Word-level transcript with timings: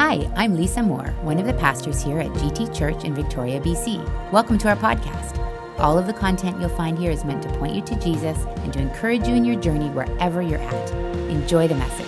Hi, 0.00 0.32
I'm 0.34 0.56
Lisa 0.56 0.82
Moore, 0.82 1.10
one 1.20 1.38
of 1.38 1.44
the 1.44 1.52
pastors 1.52 2.02
here 2.02 2.20
at 2.20 2.28
GT 2.28 2.74
Church 2.74 3.04
in 3.04 3.14
Victoria, 3.14 3.60
BC. 3.60 4.02
Welcome 4.32 4.56
to 4.56 4.68
our 4.70 4.76
podcast. 4.76 5.38
All 5.78 5.98
of 5.98 6.06
the 6.06 6.12
content 6.14 6.58
you'll 6.58 6.70
find 6.70 6.98
here 6.98 7.10
is 7.10 7.22
meant 7.22 7.42
to 7.42 7.50
point 7.58 7.74
you 7.74 7.82
to 7.82 7.94
Jesus 7.96 8.38
and 8.62 8.72
to 8.72 8.78
encourage 8.78 9.28
you 9.28 9.34
in 9.34 9.44
your 9.44 9.60
journey 9.60 9.90
wherever 9.90 10.40
you're 10.40 10.58
at. 10.58 10.90
Enjoy 11.28 11.68
the 11.68 11.74
message. 11.74 12.06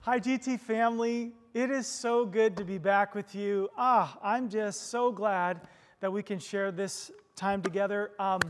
Hi, 0.00 0.20
GT 0.20 0.60
family. 0.60 1.32
It 1.54 1.70
is 1.70 1.86
so 1.86 2.26
good 2.26 2.54
to 2.58 2.64
be 2.64 2.76
back 2.76 3.14
with 3.14 3.34
you. 3.34 3.70
Ah, 3.78 4.18
I'm 4.22 4.50
just 4.50 4.90
so 4.90 5.10
glad 5.10 5.62
that 6.00 6.12
we 6.12 6.22
can 6.22 6.38
share 6.38 6.70
this 6.70 7.10
time 7.34 7.62
together. 7.62 8.10
Um, 8.18 8.40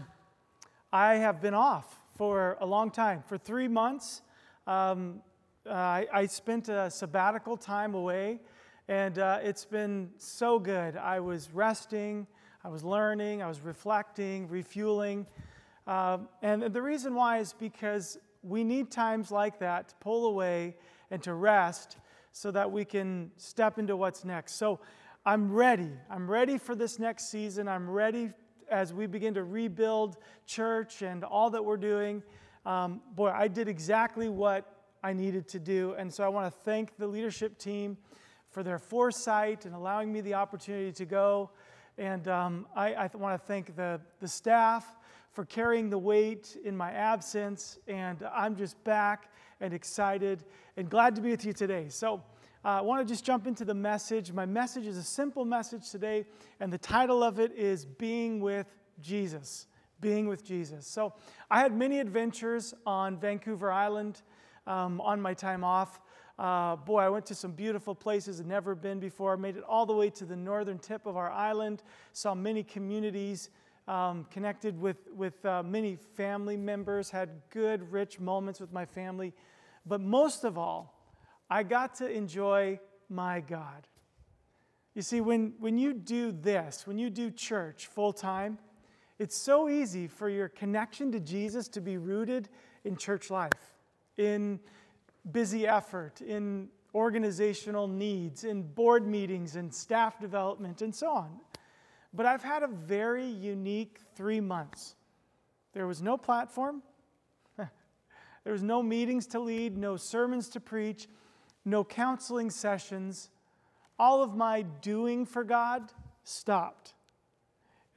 I 0.93 1.15
have 1.15 1.41
been 1.41 1.55
off 1.55 2.01
for 2.17 2.57
a 2.61 2.67
long 2.67 2.91
time, 2.91 3.23
for 3.29 3.39
three 3.39 3.69
months. 3.69 4.23
Um, 4.69 5.23
uh, 5.67 5.73
I, 5.73 6.07
I, 6.13 6.27
spent 6.27 6.69
a 6.69 6.91
sabbatical 6.91 7.57
time 7.57 7.95
away, 7.95 8.39
and 8.87 9.19
uh, 9.19 9.39
it's 9.43 9.65
been 9.65 10.11
so 10.19 10.59
good. 10.59 10.95
I 10.95 11.21
was 11.21 11.49
resting, 11.55 12.27
I 12.63 12.69
was 12.69 12.85
learning, 12.85 13.43
I 13.43 13.49
was 13.49 13.63
reflecting, 13.63 14.47
refueling. 14.47 15.27
Uh, 15.87 16.19
and 16.43 16.65
the 16.65 16.83
reason 16.83 17.15
why 17.15 17.39
is 17.39 17.55
because 17.55 18.19
we 18.43 18.63
need 18.63 18.91
times 18.91 19.31
like 19.31 19.59
that 19.61 19.89
to 19.89 19.95
pull 20.01 20.27
away 20.27 20.77
and 21.11 21.23
to 21.23 21.33
rest 21.33 21.97
so 22.33 22.51
that 22.51 22.71
we 22.71 22.85
can 22.85 23.31
step 23.39 23.79
into 23.79 23.97
what's 23.97 24.23
next. 24.23 24.57
So 24.57 24.81
I'm 25.25 25.51
ready. 25.51 25.93
I'm 26.11 26.31
ready 26.31 26.59
for 26.59 26.75
this 26.75 26.99
next 26.99 27.31
season. 27.31 27.69
I'm 27.69 27.89
ready 27.89 28.33
as 28.71 28.93
we 28.93 29.07
begin 29.07 29.33
to 29.33 29.45
rebuild 29.45 30.19
church 30.45 31.01
and 31.01 31.25
all 31.25 31.49
that 31.49 31.65
we're 31.65 31.79
doing 31.79 32.23
um, 32.69 33.01
boy, 33.15 33.31
I 33.31 33.49
did 33.49 33.67
exactly 33.67 34.29
what 34.29 34.71
I 35.03 35.15
needed 35.15 35.49
to 35.49 35.59
do. 35.59 35.95
And 35.97 36.13
so 36.13 36.23
I 36.23 36.29
want 36.29 36.53
to 36.53 36.61
thank 36.61 36.99
the 36.99 37.07
leadership 37.07 37.57
team 37.57 37.97
for 38.51 38.63
their 38.63 38.79
foresight 38.79 39.65
and 39.65 39.75
allowing 39.75 40.13
me 40.13 40.21
the 40.21 40.35
opportunity 40.35 40.93
to 40.93 41.07
go. 41.07 41.51
And 41.97 42.29
um, 42.29 42.67
I, 42.77 42.93
I 42.93 43.11
want 43.15 43.41
to 43.41 43.47
thank 43.47 43.75
the, 43.75 44.03
the 44.21 44.29
staff 44.29 44.85
for 45.33 45.47
carrying 45.47 45.89
the 45.89 45.97
weight 45.97 46.59
in 46.63 46.77
my 46.77 46.91
absence. 46.93 47.79
And 47.89 48.23
I'm 48.35 48.55
just 48.55 48.83
back 48.85 49.33
and 49.63 49.73
excited 49.73 50.45
and 50.77 50.91
glad 50.91 51.15
to 51.15 51.23
be 51.23 51.31
with 51.31 51.47
you 51.47 51.55
today. 51.55 51.87
So 51.89 52.23
uh, 52.67 52.69
I 52.69 52.81
want 52.83 53.01
to 53.01 53.11
just 53.11 53.25
jump 53.25 53.47
into 53.47 53.65
the 53.65 53.75
message. 53.75 54.31
My 54.31 54.45
message 54.45 54.87
is 54.87 54.99
a 54.99 55.03
simple 55.03 55.47
message 55.47 55.91
today, 55.91 56.27
and 56.61 56.71
the 56.71 56.79
title 56.79 57.23
of 57.23 57.41
it 57.41 57.53
is 57.53 57.87
Being 57.87 58.41
with 58.41 58.67
Jesus 59.01 59.69
being 60.01 60.29
with 60.29 60.45
Jesus. 60.45 60.87
So 60.87 61.13
I 61.51 61.61
had 61.61 61.75
many 61.75 62.01
adventures 62.01 62.75
on 62.87 63.19
Vancouver 63.19 63.71
Island 63.71 64.23
um, 64.67 65.01
on 65.01 65.21
my 65.21 65.35
time 65.35 65.65
off. 65.65 66.01
Uh, 66.39 66.77
boy, 66.77 67.01
I 67.01 67.09
went 67.09 67.27
to 67.27 67.35
some 67.35 67.53
beautiful 67.53 67.95
places 67.95 68.41
I'd 68.41 68.47
never 68.47 68.75
been 68.75 69.01
before. 69.01 69.37
Made 69.37 69.57
it 69.57 69.65
all 69.65 69.87
the 69.87 69.95
way 69.95 70.09
to 70.11 70.25
the 70.25 70.37
northern 70.37 70.79
tip 70.79 71.07
of 71.07 71.17
our 71.17 71.31
island. 71.31 71.83
Saw 72.13 72.35
many 72.35 72.63
communities. 72.63 73.51
Um, 73.89 74.27
connected 74.31 74.79
with, 74.79 74.99
with 75.17 75.43
uh, 75.47 75.63
many 75.63 75.97
family 75.97 76.59
members, 76.59 77.09
had 77.09 77.31
good, 77.49 77.91
rich 77.91 78.21
moments 78.21 78.61
with 78.61 78.71
my 78.71 78.85
family. 78.85 79.33
But 79.87 80.03
most 80.03 80.45
of 80.45 80.59
all, 80.59 80.95
I 81.49 81.63
got 81.63 81.95
to 81.95 82.07
enjoy 82.07 82.81
my 83.09 83.41
God. 83.41 83.87
You 84.95 85.01
see, 85.01 85.23
when, 85.23 85.55
when 85.59 85.79
you 85.79 85.95
do 85.95 86.33
this, 86.33 86.87
when 86.87 86.99
you 86.99 87.09
do 87.09 87.31
church 87.31 87.87
full 87.87 88.13
time, 88.13 88.59
it's 89.19 89.37
so 89.37 89.69
easy 89.69 90.07
for 90.07 90.29
your 90.29 90.49
connection 90.49 91.11
to 91.13 91.21
Jesus 91.21 91.69
to 91.69 91.81
be 91.81 91.97
rooted 91.97 92.49
in 92.85 92.97
church 92.97 93.31
life, 93.31 93.75
in 94.17 94.61
busy 95.31 95.67
effort, 95.67 96.21
in 96.21 96.69
organizational 96.95 97.89
needs, 97.89 98.45
in 98.45 98.63
board 98.63 99.07
meetings 99.07 99.57
and 99.57 99.75
staff 99.75 100.21
development, 100.21 100.83
and 100.83 100.95
so 100.95 101.11
on. 101.11 101.41
But 102.15 102.27
I've 102.27 102.43
had 102.43 102.63
a 102.63 102.69
very 102.69 103.27
unique 103.27 103.99
three 104.15 104.41
months. 104.41 104.95
There 105.73 105.87
was 105.87 106.01
no 106.01 106.17
platform, 106.17 106.83
there 107.57 108.53
was 108.53 108.63
no 108.63 108.83
meetings 108.83 109.27
to 109.29 109.41
lead, 109.41 109.77
no 109.77 109.97
sermons 109.97 110.49
to 110.51 110.61
preach, 110.61 111.09
no 111.65 111.85
counseling 111.85 112.51
sessions. 112.51 113.31
All 113.99 114.23
of 114.23 114.37
my 114.37 114.63
doing 114.63 115.27
for 115.27 115.43
God 115.43 115.93
stopped. 116.23 116.95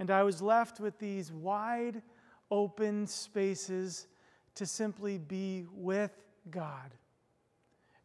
And 0.01 0.09
I 0.09 0.23
was 0.23 0.41
left 0.41 0.79
with 0.79 0.97
these 0.97 1.31
wide 1.31 2.01
open 2.49 3.05
spaces 3.05 4.07
to 4.55 4.65
simply 4.65 5.19
be 5.19 5.67
with 5.71 6.09
God. 6.49 6.95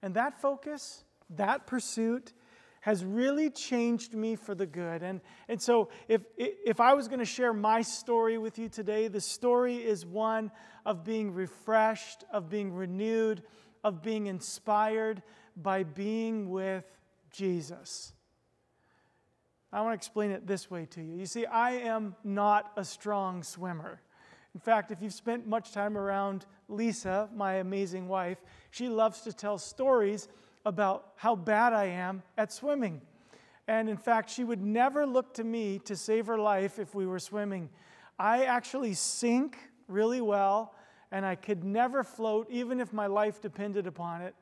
And 0.02 0.12
that 0.12 0.38
focus, 0.38 1.04
that 1.30 1.66
pursuit, 1.66 2.34
has 2.82 3.02
really 3.02 3.48
changed 3.48 4.12
me 4.12 4.36
for 4.36 4.54
the 4.54 4.66
good. 4.66 5.02
And, 5.02 5.22
and 5.48 5.58
so, 5.58 5.88
if, 6.06 6.20
if 6.36 6.80
I 6.80 6.92
was 6.92 7.08
going 7.08 7.20
to 7.20 7.24
share 7.24 7.54
my 7.54 7.80
story 7.80 8.36
with 8.36 8.58
you 8.58 8.68
today, 8.68 9.08
the 9.08 9.22
story 9.22 9.76
is 9.76 10.04
one 10.04 10.50
of 10.84 11.02
being 11.02 11.32
refreshed, 11.32 12.24
of 12.30 12.50
being 12.50 12.74
renewed, 12.74 13.42
of 13.82 14.02
being 14.02 14.26
inspired 14.26 15.22
by 15.56 15.82
being 15.82 16.50
with 16.50 16.84
Jesus. 17.30 18.12
I 19.76 19.82
want 19.82 19.92
to 19.92 19.96
explain 19.96 20.30
it 20.30 20.46
this 20.46 20.70
way 20.70 20.86
to 20.86 21.02
you. 21.02 21.16
You 21.16 21.26
see, 21.26 21.44
I 21.44 21.72
am 21.72 22.16
not 22.24 22.72
a 22.78 22.84
strong 22.84 23.42
swimmer. 23.42 24.00
In 24.54 24.60
fact, 24.60 24.90
if 24.90 25.02
you've 25.02 25.12
spent 25.12 25.46
much 25.46 25.72
time 25.72 25.98
around 25.98 26.46
Lisa, 26.70 27.28
my 27.36 27.56
amazing 27.56 28.08
wife, 28.08 28.38
she 28.70 28.88
loves 28.88 29.20
to 29.20 29.34
tell 29.34 29.58
stories 29.58 30.28
about 30.64 31.12
how 31.16 31.36
bad 31.36 31.74
I 31.74 31.84
am 31.88 32.22
at 32.38 32.54
swimming. 32.54 33.02
And 33.68 33.90
in 33.90 33.98
fact, 33.98 34.30
she 34.30 34.44
would 34.44 34.62
never 34.62 35.04
look 35.04 35.34
to 35.34 35.44
me 35.44 35.78
to 35.80 35.94
save 35.94 36.26
her 36.26 36.38
life 36.38 36.78
if 36.78 36.94
we 36.94 37.06
were 37.06 37.18
swimming. 37.18 37.68
I 38.18 38.44
actually 38.44 38.94
sink 38.94 39.58
really 39.88 40.22
well, 40.22 40.74
and 41.12 41.26
I 41.26 41.34
could 41.34 41.64
never 41.64 42.02
float, 42.02 42.46
even 42.48 42.80
if 42.80 42.94
my 42.94 43.08
life 43.08 43.42
depended 43.42 43.86
upon 43.86 44.22
it. 44.22 44.34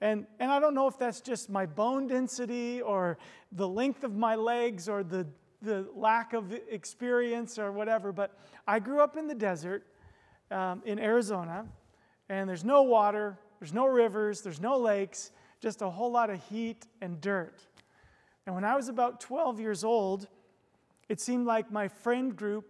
And, 0.00 0.26
and 0.38 0.50
I 0.50 0.60
don't 0.60 0.74
know 0.74 0.86
if 0.86 0.98
that's 0.98 1.20
just 1.20 1.50
my 1.50 1.66
bone 1.66 2.06
density 2.06 2.80
or 2.80 3.18
the 3.50 3.68
length 3.68 4.04
of 4.04 4.14
my 4.14 4.36
legs 4.36 4.88
or 4.88 5.02
the, 5.02 5.26
the 5.60 5.86
lack 5.94 6.34
of 6.34 6.52
experience 6.70 7.58
or 7.58 7.72
whatever, 7.72 8.12
but 8.12 8.38
I 8.66 8.78
grew 8.78 9.00
up 9.00 9.16
in 9.16 9.26
the 9.26 9.34
desert 9.34 9.84
um, 10.50 10.82
in 10.84 10.98
Arizona, 10.98 11.66
and 12.28 12.48
there's 12.48 12.64
no 12.64 12.82
water, 12.82 13.38
there's 13.58 13.72
no 13.72 13.86
rivers, 13.86 14.40
there's 14.40 14.60
no 14.60 14.78
lakes, 14.78 15.32
just 15.60 15.82
a 15.82 15.90
whole 15.90 16.12
lot 16.12 16.30
of 16.30 16.42
heat 16.48 16.86
and 17.00 17.20
dirt. 17.20 17.66
And 18.46 18.54
when 18.54 18.64
I 18.64 18.76
was 18.76 18.88
about 18.88 19.20
12 19.20 19.58
years 19.58 19.82
old, 19.82 20.28
it 21.08 21.20
seemed 21.20 21.46
like 21.46 21.72
my 21.72 21.88
friend 21.88 22.36
group 22.36 22.66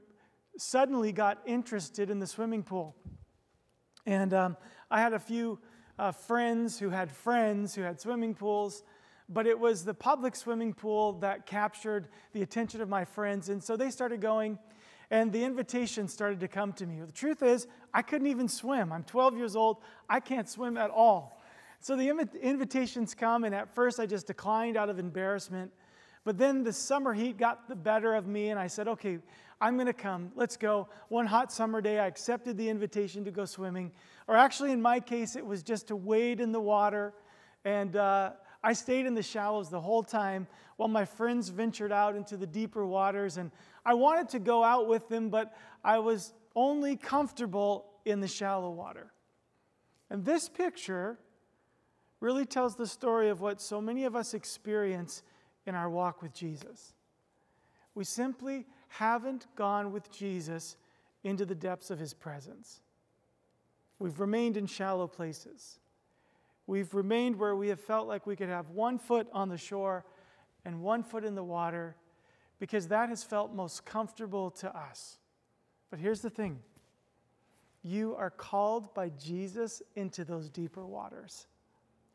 suddenly 0.56 1.12
got 1.12 1.38
interested 1.46 2.10
in 2.10 2.18
the 2.18 2.26
swimming 2.26 2.62
pool. 2.62 2.96
And 4.06 4.32
um, 4.32 4.56
I 4.90 5.00
had 5.00 5.12
a 5.12 5.18
few 5.18 5.60
uh, 5.98 6.12
friends 6.12 6.78
who 6.78 6.90
had 6.90 7.10
friends 7.10 7.74
who 7.74 7.82
had 7.82 8.00
swimming 8.00 8.34
pools, 8.34 8.82
but 9.28 9.46
it 9.46 9.58
was 9.58 9.84
the 9.84 9.94
public 9.94 10.36
swimming 10.36 10.72
pool 10.72 11.14
that 11.14 11.46
captured 11.46 12.08
the 12.32 12.42
attention 12.42 12.80
of 12.80 12.88
my 12.88 13.04
friends. 13.04 13.48
And 13.48 13.62
so 13.62 13.76
they 13.76 13.90
started 13.90 14.20
going, 14.20 14.58
and 15.10 15.32
the 15.32 15.44
invitations 15.44 16.12
started 16.12 16.40
to 16.40 16.48
come 16.48 16.72
to 16.74 16.86
me. 16.86 17.00
The 17.00 17.12
truth 17.12 17.42
is, 17.42 17.66
I 17.92 18.02
couldn't 18.02 18.28
even 18.28 18.48
swim. 18.48 18.92
I'm 18.92 19.04
12 19.04 19.36
years 19.36 19.56
old, 19.56 19.78
I 20.08 20.20
can't 20.20 20.48
swim 20.48 20.76
at 20.76 20.90
all. 20.90 21.42
So 21.80 21.96
the 21.96 22.08
invitations 22.42 23.14
come, 23.14 23.44
and 23.44 23.54
at 23.54 23.74
first 23.74 24.00
I 24.00 24.06
just 24.06 24.26
declined 24.26 24.76
out 24.76 24.88
of 24.88 24.98
embarrassment. 24.98 25.72
But 26.24 26.36
then 26.36 26.64
the 26.64 26.72
summer 26.72 27.14
heat 27.14 27.38
got 27.38 27.68
the 27.68 27.76
better 27.76 28.14
of 28.14 28.26
me, 28.26 28.50
and 28.50 28.58
I 28.58 28.66
said, 28.66 28.88
okay, 28.88 29.18
I'm 29.60 29.74
going 29.74 29.86
to 29.86 29.92
come. 29.92 30.30
Let's 30.36 30.56
go. 30.56 30.88
One 31.08 31.26
hot 31.26 31.52
summer 31.52 31.80
day, 31.80 31.98
I 31.98 32.06
accepted 32.06 32.56
the 32.56 32.68
invitation 32.68 33.24
to 33.24 33.30
go 33.30 33.44
swimming. 33.44 33.92
Or 34.28 34.36
actually, 34.36 34.72
in 34.72 34.80
my 34.80 35.00
case, 35.00 35.34
it 35.34 35.44
was 35.44 35.62
just 35.62 35.88
to 35.88 35.96
wade 35.96 36.40
in 36.40 36.52
the 36.52 36.60
water. 36.60 37.12
And 37.64 37.96
uh, 37.96 38.32
I 38.62 38.72
stayed 38.72 39.06
in 39.06 39.14
the 39.14 39.22
shallows 39.22 39.68
the 39.68 39.80
whole 39.80 40.02
time 40.02 40.46
while 40.76 40.88
my 40.88 41.04
friends 41.04 41.48
ventured 41.48 41.90
out 41.90 42.14
into 42.14 42.36
the 42.36 42.46
deeper 42.46 42.86
waters. 42.86 43.36
And 43.36 43.50
I 43.84 43.94
wanted 43.94 44.28
to 44.30 44.38
go 44.38 44.62
out 44.62 44.86
with 44.86 45.08
them, 45.08 45.28
but 45.28 45.56
I 45.82 45.98
was 45.98 46.34
only 46.54 46.96
comfortable 46.96 47.86
in 48.04 48.20
the 48.20 48.28
shallow 48.28 48.70
water. 48.70 49.12
And 50.08 50.24
this 50.24 50.48
picture 50.48 51.18
really 52.20 52.44
tells 52.44 52.76
the 52.76 52.86
story 52.86 53.28
of 53.28 53.40
what 53.40 53.60
so 53.60 53.80
many 53.80 54.04
of 54.04 54.14
us 54.14 54.34
experience 54.34 55.22
in 55.66 55.74
our 55.74 55.90
walk 55.90 56.22
with 56.22 56.32
Jesus. 56.32 56.94
We 57.94 58.04
simply 58.04 58.66
haven't 58.88 59.46
gone 59.56 59.92
with 59.92 60.10
Jesus 60.10 60.76
into 61.24 61.44
the 61.44 61.54
depths 61.54 61.90
of 61.90 61.98
his 61.98 62.14
presence. 62.14 62.80
We've 63.98 64.20
remained 64.20 64.56
in 64.56 64.66
shallow 64.66 65.06
places. 65.06 65.78
We've 66.66 66.92
remained 66.94 67.36
where 67.36 67.56
we 67.56 67.68
have 67.68 67.80
felt 67.80 68.08
like 68.08 68.26
we 68.26 68.36
could 68.36 68.48
have 68.48 68.70
one 68.70 68.98
foot 68.98 69.26
on 69.32 69.48
the 69.48 69.58
shore 69.58 70.04
and 70.64 70.82
one 70.82 71.02
foot 71.02 71.24
in 71.24 71.34
the 71.34 71.42
water 71.42 71.96
because 72.58 72.88
that 72.88 73.08
has 73.08 73.24
felt 73.24 73.54
most 73.54 73.84
comfortable 73.84 74.50
to 74.50 74.76
us. 74.76 75.18
But 75.90 75.98
here's 75.98 76.20
the 76.20 76.30
thing 76.30 76.60
you 77.82 78.14
are 78.16 78.30
called 78.30 78.92
by 78.94 79.10
Jesus 79.10 79.82
into 79.96 80.24
those 80.24 80.50
deeper 80.50 80.84
waters. 80.84 81.46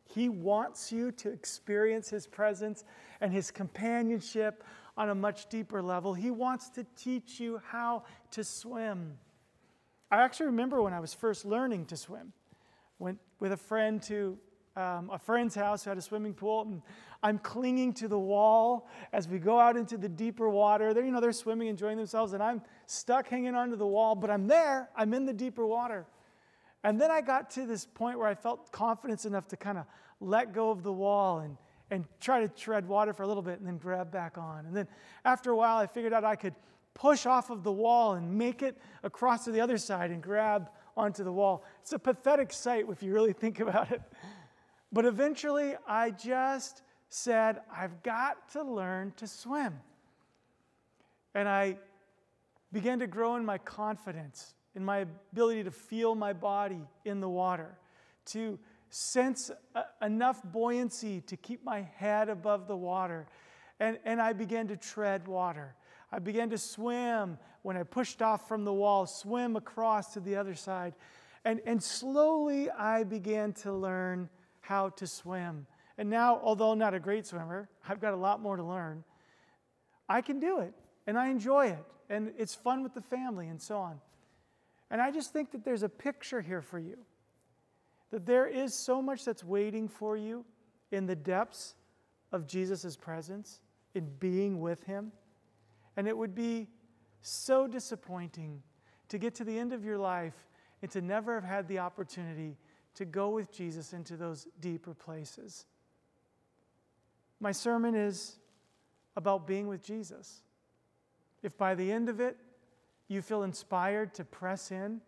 He 0.06 0.30
wants 0.30 0.92
you 0.92 1.12
to 1.14 1.30
experience 1.30 2.10
His 2.10 2.28
presence 2.28 2.84
and 3.22 3.34
His 3.34 3.50
companionship 3.50 4.64
on 4.96 5.10
a 5.10 5.16
much 5.16 5.48
deeper 5.50 5.82
level. 5.82 6.14
He 6.14 6.32
wants 6.32 6.70
to 6.72 6.86
teach 6.96 7.40
you 7.40 7.62
how 7.70 8.04
to 8.32 8.44
swim. 8.44 9.18
I 10.12 10.22
actually 10.22 10.48
remember 10.48 10.82
when 10.82 10.94
I 10.94 11.00
was 11.00 11.14
first 11.14 11.46
learning 11.46 11.86
to 11.88 11.98
swim, 11.98 12.34
went 13.00 13.20
with 13.40 13.52
a 13.52 13.58
friend 13.58 14.02
to 14.04 14.38
um, 14.76 15.10
a 15.12 15.20
friend's 15.20 15.56
house 15.56 15.84
who 15.84 15.90
had 15.90 15.98
a 15.98 16.02
swimming 16.02 16.34
pool, 16.34 16.64
and 16.64 16.82
I'm 17.22 17.38
clinging 17.38 17.94
to 17.94 18.08
the 18.08 18.18
wall 18.18 18.90
as 19.12 19.28
we 19.28 19.40
go 19.40 19.60
out 19.60 19.78
into 19.78 19.98
the 19.98 20.10
deeper 20.10 20.50
water. 20.50 20.94
They're, 20.94 21.06
you 21.06 21.12
know, 21.12 21.22
they're 21.22 21.32
swimming, 21.32 21.68
enjoying 21.68 21.98
themselves, 21.98 22.34
and 22.34 22.42
I'm 22.42 22.62
stuck 22.86 23.28
hanging 23.28 23.56
onto 23.56 23.76
the 23.76 23.86
wall, 23.86 24.16
but 24.16 24.30
I'm 24.30 24.48
there. 24.48 24.90
I'm 24.96 25.14
in 25.14 25.26
the 25.26 25.34
deeper 25.34 25.66
water. 25.66 26.06
And 26.84 27.00
then 27.00 27.12
I 27.12 27.22
got 27.22 27.50
to 27.52 27.66
this 27.66 27.86
point 27.86 28.18
where 28.18 28.28
I 28.28 28.36
felt 28.36 28.72
confidence 28.72 29.26
enough 29.26 29.48
to 29.50 29.58
kind 29.58 29.78
of 29.78 29.86
let 30.20 30.54
go 30.54 30.70
of 30.70 30.84
the 30.84 30.92
wall 30.92 31.40
and, 31.40 31.58
and 31.94 32.06
try 32.20 32.40
to 32.40 32.48
tread 32.48 32.88
water 32.88 33.14
for 33.14 33.22
a 33.22 33.28
little 33.28 33.44
bit 33.44 33.60
and 33.60 33.68
then 33.68 33.78
grab 33.78 34.12
back 34.12 34.40
on. 34.40 34.66
And 34.66 34.76
then 34.76 34.88
after 35.26 35.52
a 35.52 35.56
while, 35.56 35.78
I 35.78 35.86
figured 35.86 36.12
out 36.12 36.24
I 36.24 36.36
could 36.36 36.56
push 36.96 37.28
off 37.28 37.52
of 37.52 37.64
the 37.64 37.72
wall 37.72 38.14
and 38.14 38.36
make 38.36 38.64
it 38.64 38.80
across 39.04 39.46
to 39.46 39.52
the 39.52 39.62
other 39.62 39.78
side 39.78 40.10
and 40.10 40.22
grab 40.22 40.72
onto 40.98 41.24
the 41.24 41.32
wall. 41.32 41.64
It's 41.82 41.94
a 41.94 42.00
pathetic 42.00 42.52
sight 42.52 42.86
if 42.90 43.04
you 43.04 43.14
really 43.14 43.34
think 43.44 43.60
about 43.60 43.92
it. 43.92 44.02
But 44.92 45.06
eventually, 45.06 45.76
I 45.88 46.10
just 46.10 46.82
said, 47.10 47.62
I've 47.72 48.02
got 48.02 48.50
to 48.54 48.64
learn 48.64 49.14
to 49.18 49.28
swim. 49.28 49.80
And 51.36 51.48
I 51.48 51.78
began 52.72 52.98
to 53.00 53.08
grow 53.08 53.36
in 53.36 53.46
my 53.46 53.60
confidence, 53.60 54.56
in 54.76 54.84
my 54.84 55.06
ability 55.32 55.64
to 55.66 55.72
feel 55.72 56.16
my 56.16 56.34
body 56.34 56.82
in 57.06 57.20
the 57.20 57.30
water, 57.30 57.78
to 58.26 58.58
sense 58.94 59.50
enough 60.04 60.40
buoyancy 60.44 61.22
to 61.22 61.36
keep 61.36 61.64
my 61.64 61.82
head 61.82 62.30
above 62.30 62.68
the 62.68 62.76
water. 62.76 63.26
And, 63.80 63.98
and 64.06 64.22
I 64.22 64.34
began 64.34 64.68
to 64.68 64.78
tread 64.78 65.28
water. 65.28 65.74
I 66.12 66.20
began 66.20 66.52
to 66.52 66.60
swim 66.60 67.40
when 67.64 67.76
I 67.76 67.82
pushed 67.82 68.22
off 68.22 68.48
from 68.48 68.66
the 68.66 68.74
wall, 68.74 69.08
swim 69.08 69.56
across 69.56 70.14
to 70.14 70.20
the 70.20 70.36
other 70.36 70.54
side. 70.54 70.94
And, 71.44 71.60
and 71.66 71.82
slowly 71.82 72.70
I 72.70 73.04
began 73.04 73.54
to 73.54 73.74
learn 73.74 74.30
how 74.62 74.90
to 74.90 75.08
swim. 75.08 75.66
And 75.98 76.08
now, 76.08 76.40
although 76.44 76.76
not 76.76 76.94
a 76.94 77.00
great 77.00 77.26
swimmer, 77.26 77.70
I've 77.90 78.00
got 78.00 78.14
a 78.14 78.18
lot 78.18 78.42
more 78.42 78.58
to 78.58 78.64
learn. 78.64 79.04
I 80.08 80.22
can 80.22 80.40
do 80.40 80.60
it, 80.60 80.74
and 81.08 81.18
I 81.18 81.30
enjoy 81.30 81.68
it, 81.68 81.84
and 82.10 82.32
it's 82.38 82.54
fun 82.54 82.84
with 82.84 82.94
the 82.94 83.02
family, 83.02 83.48
and 83.48 83.60
so 83.60 83.78
on. 83.78 84.00
And 84.92 85.02
I 85.02 85.10
just 85.10 85.34
think 85.34 85.52
that 85.52 85.66
there's 85.66 85.84
a 85.84 85.90
picture 85.90 86.42
here 86.42 86.62
for 86.62 86.78
you 86.78 86.98
that 88.14 88.28
there 88.28 88.46
is 88.46 88.76
so 88.76 89.02
much 89.02 89.26
that's 89.26 89.44
waiting 89.44 89.88
for 89.88 90.16
you 90.16 90.46
in 90.92 91.08
the 91.08 91.16
depths 91.16 91.74
of 92.32 92.46
Jesus' 92.46 92.96
presence, 92.96 93.60
in 93.96 94.08
being 94.20 94.62
with 94.62 94.84
Him. 94.84 95.12
And 95.98 96.08
it 96.08 96.16
would 96.16 96.36
be 96.36 96.68
so 97.22 97.66
disappointing 97.66 98.62
to 99.10 99.18
get 99.18 99.34
to 99.34 99.44
the 99.44 99.58
end 99.58 99.74
of 99.74 99.84
your 99.84 99.98
life 99.98 100.36
and 100.84 100.92
to 100.92 101.02
never 101.02 101.34
have 101.34 101.44
had 101.44 101.68
the 101.68 101.80
opportunity 101.80 102.56
to 102.94 103.06
go 103.06 103.30
with 103.30 103.52
Jesus 103.52 103.94
into 103.94 104.16
those 104.16 104.48
deeper 104.60 104.94
places. 104.94 105.66
My 107.40 107.52
sermon 107.52 107.96
is 107.96 108.38
about 109.16 109.48
being 109.48 109.66
with 109.68 109.84
Jesus. 109.84 110.44
If 111.42 111.58
by 111.58 111.74
the 111.74 111.92
end 111.92 112.10
of 112.10 112.20
it 112.20 112.38
you 113.08 113.24
feel 113.24 113.42
inspired 113.42 114.14
to 114.14 114.24
press 114.24 114.70
in, 114.70 115.02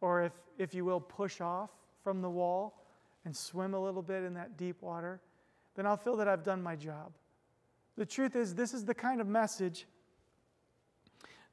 or 0.00 0.22
if, 0.22 0.32
if 0.56 0.72
you 0.72 0.86
will, 0.86 1.00
push 1.00 1.42
off, 1.42 1.68
from 2.08 2.22
the 2.22 2.30
wall 2.30 2.72
and 3.26 3.36
swim 3.36 3.74
a 3.74 3.78
little 3.78 4.00
bit 4.00 4.24
in 4.24 4.32
that 4.32 4.56
deep 4.56 4.80
water, 4.80 5.20
then 5.74 5.84
I'll 5.84 5.98
feel 5.98 6.16
that 6.16 6.26
I've 6.26 6.42
done 6.42 6.62
my 6.62 6.74
job. 6.74 7.12
The 7.98 8.06
truth 8.06 8.34
is, 8.34 8.54
this 8.54 8.72
is 8.72 8.86
the 8.86 8.94
kind 8.94 9.20
of 9.20 9.26
message 9.26 9.86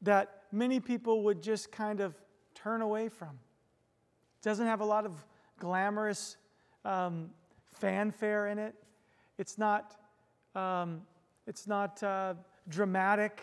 that 0.02 0.44
many 0.54 0.80
people 0.80 1.24
would 1.24 1.44
just 1.44 1.74
kind 1.74 2.00
of 2.00 2.16
turn 2.54 2.82
away 2.82 3.10
from. 3.10 3.32
It 3.32 4.46
doesn't 4.46 4.66
have 4.66 4.80
a 4.80 4.86
lot 4.86 5.06
of 5.06 5.12
glamorous 5.60 6.38
um, 6.86 7.32
fanfare 7.74 8.48
in 8.48 8.58
it. 8.58 8.76
It's 9.38 9.58
not, 9.58 9.98
um, 10.56 11.02
it's 11.48 11.68
not 11.68 12.02
uh, 12.02 12.36
dramatic, 12.70 13.42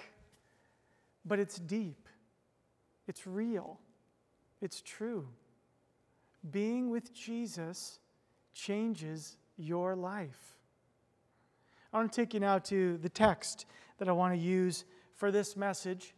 but 1.27 1.39
it's 1.39 1.59
deep. 1.59 2.09
It's 3.07 3.27
real. 3.27 3.79
It's 4.63 4.81
true 4.81 5.29
being 6.51 6.91
with 6.91 7.13
Jesus 7.13 7.99
changes 8.53 9.37
your 9.57 9.95
life. 9.95 10.57
I 11.93 11.99
want 11.99 12.13
to 12.13 12.21
take 12.21 12.35
you 12.35 12.41
now 12.41 12.59
to 12.59 12.99
the 12.99 13.09
text 13.09 13.67
that 13.99 14.09
I 14.09 14.13
want 14.13 14.35
to 14.35 14.41
use 14.41 14.85
for 15.15 15.31
this 15.31 15.57
message. 15.57 16.15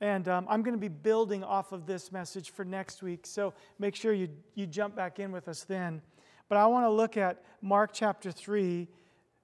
And 0.00 0.26
um, 0.26 0.46
I'm 0.48 0.62
going 0.62 0.74
to 0.74 0.80
be 0.80 0.88
building 0.88 1.44
off 1.44 1.70
of 1.70 1.86
this 1.86 2.10
message 2.10 2.50
for 2.50 2.64
next 2.64 3.02
week. 3.02 3.26
So 3.26 3.54
make 3.78 3.94
sure 3.94 4.12
you, 4.12 4.28
you 4.54 4.66
jump 4.66 4.96
back 4.96 5.20
in 5.20 5.30
with 5.30 5.46
us 5.46 5.62
then. 5.62 6.02
But 6.48 6.58
I 6.58 6.66
want 6.66 6.84
to 6.86 6.90
look 6.90 7.16
at 7.16 7.42
Mark 7.60 7.92
chapter 7.92 8.32
3, 8.32 8.88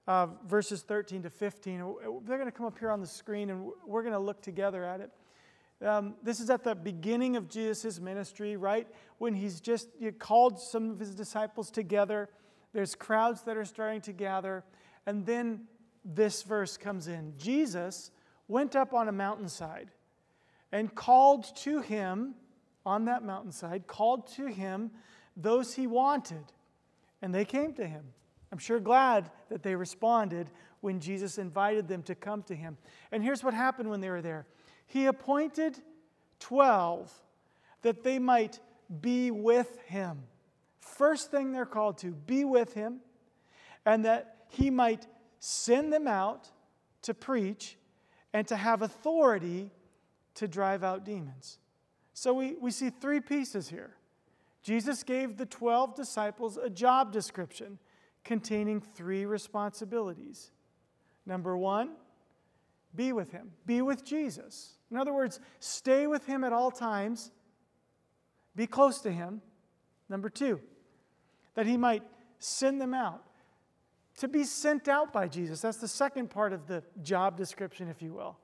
uh, 0.07 0.27
verses 0.45 0.81
13 0.81 1.23
to 1.23 1.29
15. 1.29 1.95
They're 2.25 2.37
going 2.37 2.51
to 2.51 2.51
come 2.51 2.65
up 2.65 2.77
here 2.77 2.91
on 2.91 2.99
the 2.99 3.07
screen, 3.07 3.49
and 3.49 3.71
we're 3.85 4.01
going 4.01 4.13
to 4.13 4.19
look 4.19 4.41
together 4.41 4.83
at 4.83 4.99
it. 4.99 5.11
Um, 5.85 6.15
this 6.21 6.39
is 6.39 6.49
at 6.49 6.63
the 6.63 6.75
beginning 6.75 7.35
of 7.35 7.49
Jesus' 7.49 7.99
ministry, 7.99 8.57
right? 8.57 8.87
When 9.17 9.33
he's 9.33 9.61
just 9.61 9.89
he 9.99 10.11
called 10.11 10.59
some 10.59 10.89
of 10.89 10.99
his 10.99 11.15
disciples 11.15 11.71
together. 11.71 12.29
There's 12.73 12.95
crowds 12.95 13.43
that 13.43 13.55
are 13.55 13.65
starting 13.65 14.01
to 14.01 14.11
gather. 14.11 14.63
And 15.05 15.25
then 15.25 15.61
this 16.03 16.43
verse 16.43 16.77
comes 16.77 17.07
in 17.07 17.33
Jesus 17.37 18.11
went 18.47 18.75
up 18.75 18.93
on 18.93 19.07
a 19.07 19.11
mountainside 19.11 19.91
and 20.71 20.93
called 20.93 21.55
to 21.57 21.81
him 21.81 22.35
on 22.85 23.05
that 23.05 23.23
mountainside, 23.23 23.87
called 23.87 24.27
to 24.35 24.47
him 24.47 24.91
those 25.37 25.73
he 25.75 25.87
wanted. 25.87 26.43
And 27.21 27.33
they 27.33 27.45
came 27.45 27.73
to 27.73 27.87
him. 27.87 28.03
I'm 28.51 28.57
sure 28.57 28.79
glad 28.79 29.29
that 29.49 29.63
they 29.63 29.75
responded 29.75 30.49
when 30.81 30.99
Jesus 30.99 31.37
invited 31.37 31.87
them 31.87 32.03
to 32.03 32.15
come 32.15 32.41
to 32.43 32.55
him. 32.55 32.77
And 33.11 33.23
here's 33.23 33.43
what 33.43 33.53
happened 33.53 33.89
when 33.89 34.01
they 34.01 34.09
were 34.09 34.21
there 34.21 34.47
he 34.89 35.05
appointed 35.05 35.79
12 36.39 37.13
that 37.83 38.03
they 38.03 38.17
might 38.17 38.59
be 39.01 39.29
with 39.29 39.79
him. 39.85 40.23
First 40.79 41.29
thing 41.29 41.51
they're 41.51 41.65
called 41.65 41.99
to, 41.99 42.07
be 42.07 42.43
with 42.43 42.73
him, 42.73 42.99
and 43.85 44.03
that 44.05 44.37
he 44.49 44.71
might 44.71 45.05
send 45.39 45.93
them 45.93 46.07
out 46.07 46.49
to 47.03 47.13
preach 47.13 47.77
and 48.33 48.47
to 48.47 48.55
have 48.55 48.81
authority 48.81 49.69
to 50.33 50.47
drive 50.47 50.83
out 50.83 51.05
demons. 51.05 51.59
So 52.15 52.33
we, 52.33 52.55
we 52.59 52.71
see 52.71 52.89
three 52.89 53.19
pieces 53.19 53.69
here. 53.69 53.91
Jesus 54.63 55.03
gave 55.03 55.37
the 55.37 55.45
12 55.45 55.95
disciples 55.95 56.57
a 56.57 56.69
job 56.69 57.13
description 57.13 57.77
containing 58.23 58.81
three 58.81 59.25
responsibilities. 59.25 60.49
Number 61.27 61.55
one, 61.55 61.91
be 62.95 63.13
with 63.13 63.31
him, 63.31 63.51
be 63.67 63.83
with 63.83 64.03
Jesus. 64.03 64.78
In 64.91 64.97
other 64.97 65.13
words, 65.13 65.39
stay 65.59 66.07
with 66.07 66.25
him 66.25 66.43
at 66.43 66.53
all 66.53 66.71
times, 66.71 67.31
be 68.55 68.67
close 68.67 69.01
to 69.01 69.11
him. 69.11 69.41
Number 70.09 70.29
two, 70.29 70.59
that 71.53 71.67
he 71.67 71.77
might 71.77 72.03
send 72.39 72.81
them 72.81 72.93
out. 72.93 73.23
To 74.17 74.27
be 74.27 74.43
sent 74.43 74.87
out 74.87 75.13
by 75.13 75.27
Jesus. 75.27 75.61
That's 75.61 75.77
the 75.77 75.87
second 75.87 76.29
part 76.29 76.51
of 76.51 76.67
the 76.67 76.83
job 77.03 77.37
description, 77.37 77.87
if 77.87 78.01
you 78.01 78.13
will. 78.13 78.37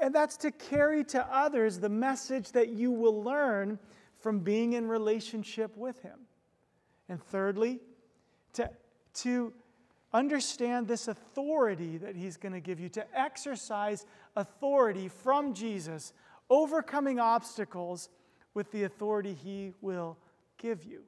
And 0.00 0.14
that's 0.14 0.36
to 0.38 0.50
carry 0.50 1.04
to 1.04 1.26
others 1.34 1.78
the 1.78 1.88
message 1.88 2.52
that 2.52 2.68
you 2.70 2.90
will 2.90 3.22
learn 3.22 3.78
from 4.18 4.40
being 4.40 4.74
in 4.74 4.86
relationship 4.86 5.74
with 5.76 6.02
him. 6.02 6.18
And 7.08 7.22
thirdly, 7.22 7.80
to, 8.54 8.70
to 9.14 9.52
understand 10.12 10.88
this 10.88 11.08
authority 11.08 11.98
that 11.98 12.16
he's 12.16 12.36
going 12.36 12.52
to 12.52 12.60
give 12.60 12.78
you, 12.80 12.88
to 12.90 13.18
exercise 13.18 14.06
authority 14.36 15.08
from 15.08 15.54
Jesus, 15.54 16.12
overcoming 16.50 17.18
obstacles 17.18 18.08
with 18.54 18.70
the 18.70 18.84
authority 18.84 19.34
he 19.34 19.72
will 19.80 20.18
give 20.58 20.84
you. 20.84 21.02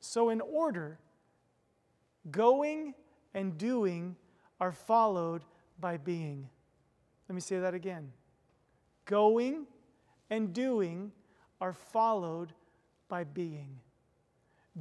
So, 0.00 0.30
in 0.30 0.40
order, 0.40 0.98
going 2.30 2.94
and 3.34 3.58
doing 3.58 4.16
are 4.60 4.72
followed 4.72 5.42
by 5.78 5.96
being. 5.96 6.48
Let 7.28 7.34
me 7.34 7.40
say 7.40 7.58
that 7.58 7.74
again. 7.74 8.12
Going 9.06 9.66
and 10.28 10.52
doing 10.52 11.12
are 11.60 11.72
followed 11.72 12.52
by 13.08 13.24
being. 13.24 13.80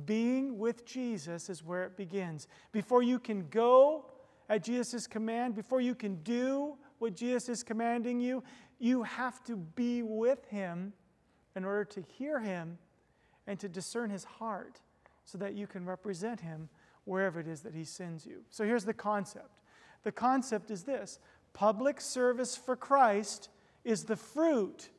Being 0.05 0.58
with 0.58 0.86
Jesus 0.86 1.50
is 1.50 1.63
where 1.63 1.84
it 1.84 1.98
begins. 1.98 2.48
Before 2.72 3.01
you 3.01 3.19
can 3.19 3.48
go 3.50 4.05
at 4.48 4.63
Jesus' 4.63 5.08
command, 5.08 5.55
before 5.55 5.81
you 5.81 5.96
can 5.96 6.15
do 6.24 6.77
what 7.00 7.15
Jesus 7.15 7.50
is 7.50 7.63
commanding 7.63 8.19
you, 8.19 8.43
you 8.77 9.03
have 9.03 9.43
to 9.46 9.55
be 9.55 10.01
with 10.03 10.46
Him. 10.46 10.93
in 11.55 11.65
order 11.65 11.84
to 11.84 12.01
hear 12.01 12.39
him 12.39 12.77
and 13.48 13.60
to 13.60 13.67
discern 13.67 14.10
his 14.10 14.24
heart 14.24 14.79
so 15.25 15.38
that 15.38 15.55
you 15.55 15.67
can 15.67 15.84
represent 15.86 16.39
him 16.39 16.69
wherever 17.03 17.39
it 17.39 17.48
is 17.48 17.62
that 17.62 17.74
he 17.74 17.84
sends 17.84 18.25
you. 18.25 18.43
So 18.50 18.63
here's 18.63 18.86
the 18.86 18.93
concept 18.93 19.60
the 20.03 20.12
concept 20.12 20.72
is 20.72 20.84
this 20.84 21.19
public 21.53 22.00
service 22.00 22.55
for 22.55 22.75
Christ 22.75 23.50
is 23.84 24.05
the 24.05 24.15
fruit, 24.15 24.89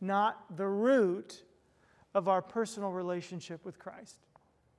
not 0.00 0.56
the 0.56 0.68
root, 0.68 1.42
of 2.14 2.28
our 2.28 2.40
personal 2.40 2.92
relationship 2.92 3.62
with 3.64 3.78
Christ. 3.78 4.25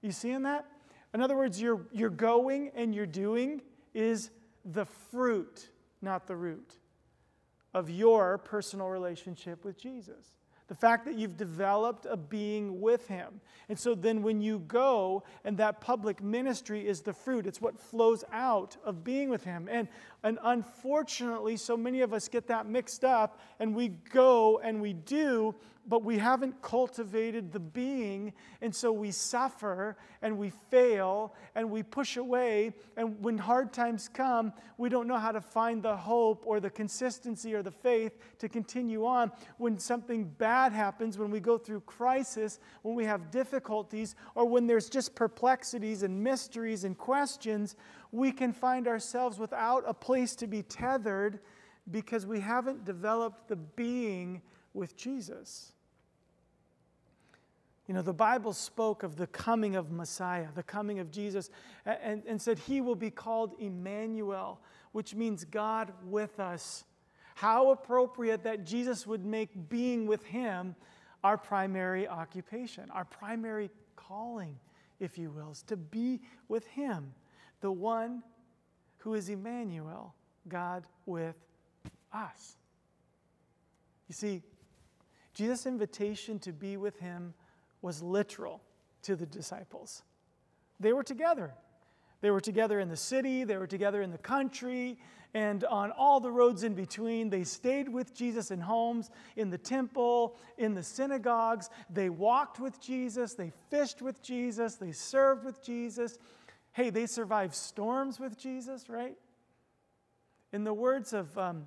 You 0.08 0.14
seeing 0.14 0.44
that? 0.44 0.66
In 1.14 1.22
other 1.22 1.36
words, 1.36 1.62
your, 1.62 1.82
your 1.92 2.10
going 2.10 2.72
and 2.76 2.96
your 2.96 3.06
doing 3.06 3.62
is 3.94 4.30
the 4.64 4.86
fruit, 4.86 5.68
not 6.02 6.28
the 6.28 6.36
root, 6.38 6.78
of 7.74 7.90
your 7.90 8.38
personal 8.38 8.88
relationship 8.88 9.66
with 9.66 9.78
Jesus. 9.78 10.38
The 10.70 10.76
fact 10.76 11.04
that 11.06 11.16
you've 11.16 11.36
developed 11.36 12.06
a 12.10 12.16
being 12.16 12.80
with 12.80 13.06
Him. 13.08 13.42
And 13.68 13.78
so 13.78 13.96
then 13.96 14.22
when 14.22 14.40
you 14.40 14.60
go, 14.60 15.24
and 15.44 15.58
that 15.58 15.82
public 15.82 16.24
ministry 16.24 16.88
is 16.88 17.02
the 17.02 17.12
fruit, 17.12 17.46
it's 17.46 17.60
what 17.60 17.78
flows 17.78 18.24
out 18.32 18.78
of 18.86 19.04
being 19.04 19.30
with 19.30 19.44
Him. 19.44 19.68
And, 19.70 19.90
and 20.24 20.40
unfortunately, 20.42 21.58
so 21.58 21.76
many 21.76 22.00
of 22.00 22.14
us 22.14 22.30
get 22.30 22.48
that 22.48 22.66
mixed 22.66 23.04
up, 23.04 23.42
and 23.60 23.76
we 23.76 23.90
go 23.90 24.60
and 24.60 24.82
we 24.82 24.94
do, 24.94 25.54
but 25.88 26.04
we 26.04 26.18
haven't 26.18 26.62
cultivated 26.62 27.52
the 27.52 27.60
being, 27.60 28.34
and 28.62 28.76
so 28.76 28.92
we 28.92 29.12
suffer 29.12 29.96
and 30.22 30.38
we 30.38 30.52
fail 30.70 31.34
and 31.56 31.70
we 31.70 31.82
push 31.82 32.18
away. 32.18 32.74
And 32.98 33.22
when 33.24 33.38
hard 33.38 33.72
times 33.72 34.10
come, 34.10 34.52
we 34.78 34.90
don't 34.90 35.08
know 35.08 35.18
how 35.18 35.32
to 35.32 35.40
find 35.40 35.82
the 35.82 35.96
hope 35.96 36.44
or 36.46 36.60
the 36.60 36.70
consistency 36.70 37.56
or 37.56 37.64
the 37.64 37.72
faith 37.72 38.18
to 38.40 38.50
continue 38.50 39.06
on. 39.06 39.32
When 39.58 39.80
something 39.80 40.26
bad 40.26 40.74
happens, 40.74 41.18
when 41.18 41.32
we 41.32 41.40
go 41.40 41.58
through 41.58 41.82
crisis, 41.82 42.60
when 42.82 42.96
we 42.96 43.06
have 43.06 43.32
difficulties, 43.32 44.16
or 44.36 44.46
when 44.46 44.68
there's 44.68 44.90
just 44.90 45.16
perplexities 45.16 46.04
and 46.04 46.22
mysteries 46.22 46.84
and 46.84 46.98
questions, 46.98 47.76
we 48.12 48.32
can 48.32 48.52
find 48.52 48.88
ourselves 48.88 49.40
without 49.40 49.84
a 49.88 49.94
place 49.94 50.36
to 50.36 50.48
be 50.48 50.64
tethered 50.64 51.40
because 51.92 52.26
we 52.26 52.42
haven't 52.42 52.84
developed 52.84 53.48
the 53.48 53.56
being 53.56 54.42
with 54.74 54.98
Jesus. 54.98 55.74
You 57.88 57.94
know, 57.94 58.02
the 58.02 58.14
Bible 58.14 58.52
spoke 58.52 59.04
of 59.04 59.16
the 59.16 59.28
coming 59.28 59.78
of 59.78 59.92
Messiah, 59.92 60.48
the 60.54 60.64
coming 60.64 61.00
of 61.00 61.10
Jesus, 61.10 61.50
and, 61.86 62.22
and 62.28 62.42
said 62.42 62.60
he 62.60 62.82
will 62.82 62.96
be 62.96 63.10
called 63.10 63.54
Emmanuel, 63.60 64.60
which 64.92 65.16
means 65.16 65.46
God 65.46 65.94
with 66.04 66.38
us. 66.40 66.84
How 67.36 67.72
appropriate 67.72 68.44
that 68.44 68.66
Jesus 68.66 69.08
would 69.08 69.26
make 69.26 69.70
being 69.70 70.06
with 70.06 70.24
him 70.26 70.76
our 71.24 71.38
primary 71.38 72.08
occupation, 72.08 72.90
our 72.92 73.06
primary 73.06 73.70
calling, 73.96 74.60
if 75.00 75.18
you 75.18 75.32
will, 75.32 75.52
is 75.52 75.62
to 75.64 75.78
be 75.78 76.20
with 76.50 76.68
him, 76.68 77.14
the 77.62 77.72
one 77.72 78.22
who 78.98 79.14
is 79.14 79.30
Emmanuel, 79.30 80.14
God 80.50 80.86
with 81.06 81.36
us. 82.12 82.58
You 84.10 84.14
see, 84.14 84.42
Jesus' 85.34 85.66
invitation 85.66 86.40
to 86.40 86.52
be 86.52 86.76
with 86.76 87.00
him 87.00 87.34
was 87.82 88.02
literal 88.02 88.62
to 89.04 89.16
the 89.16 89.26
disciples. 89.26 90.04
They 90.80 90.94
were 90.94 91.04
together. 91.04 91.54
They 92.22 92.32
were 92.32 92.42
together 92.42 92.80
in 92.80 92.90
the 92.90 92.98
city, 92.98 93.44
they 93.44 93.58
were 93.58 93.68
together 93.68 94.02
in 94.02 94.12
the 94.12 94.18
country, 94.18 94.98
and 95.34 95.64
on 95.66 95.92
all 95.92 96.20
the 96.20 96.32
roads 96.32 96.64
in 96.64 96.74
between. 96.74 97.30
They 97.30 97.44
stayed 97.44 97.88
with 97.88 98.16
Jesus 98.16 98.50
in 98.50 98.60
homes, 98.60 99.12
in 99.36 99.52
the 99.52 99.58
temple, 99.58 100.36
in 100.58 100.74
the 100.74 100.82
synagogues. 100.82 101.70
They 101.92 102.10
walked 102.10 102.60
with 102.60 102.82
Jesus, 102.82 103.36
they 103.36 103.52
fished 103.70 104.02
with 104.02 104.24
Jesus, 104.24 104.76
they 104.76 104.92
served 104.92 105.46
with 105.46 105.64
Jesus. 105.64 106.18
Hey, 106.72 106.90
they 106.90 107.06
survived 107.06 107.54
storms 107.54 108.20
with 108.20 108.38
Jesus, 108.38 108.90
right? 108.90 109.18
In 110.54 110.64
the 110.64 110.74
words 110.74 111.14
of 111.14 111.38
um, 111.38 111.66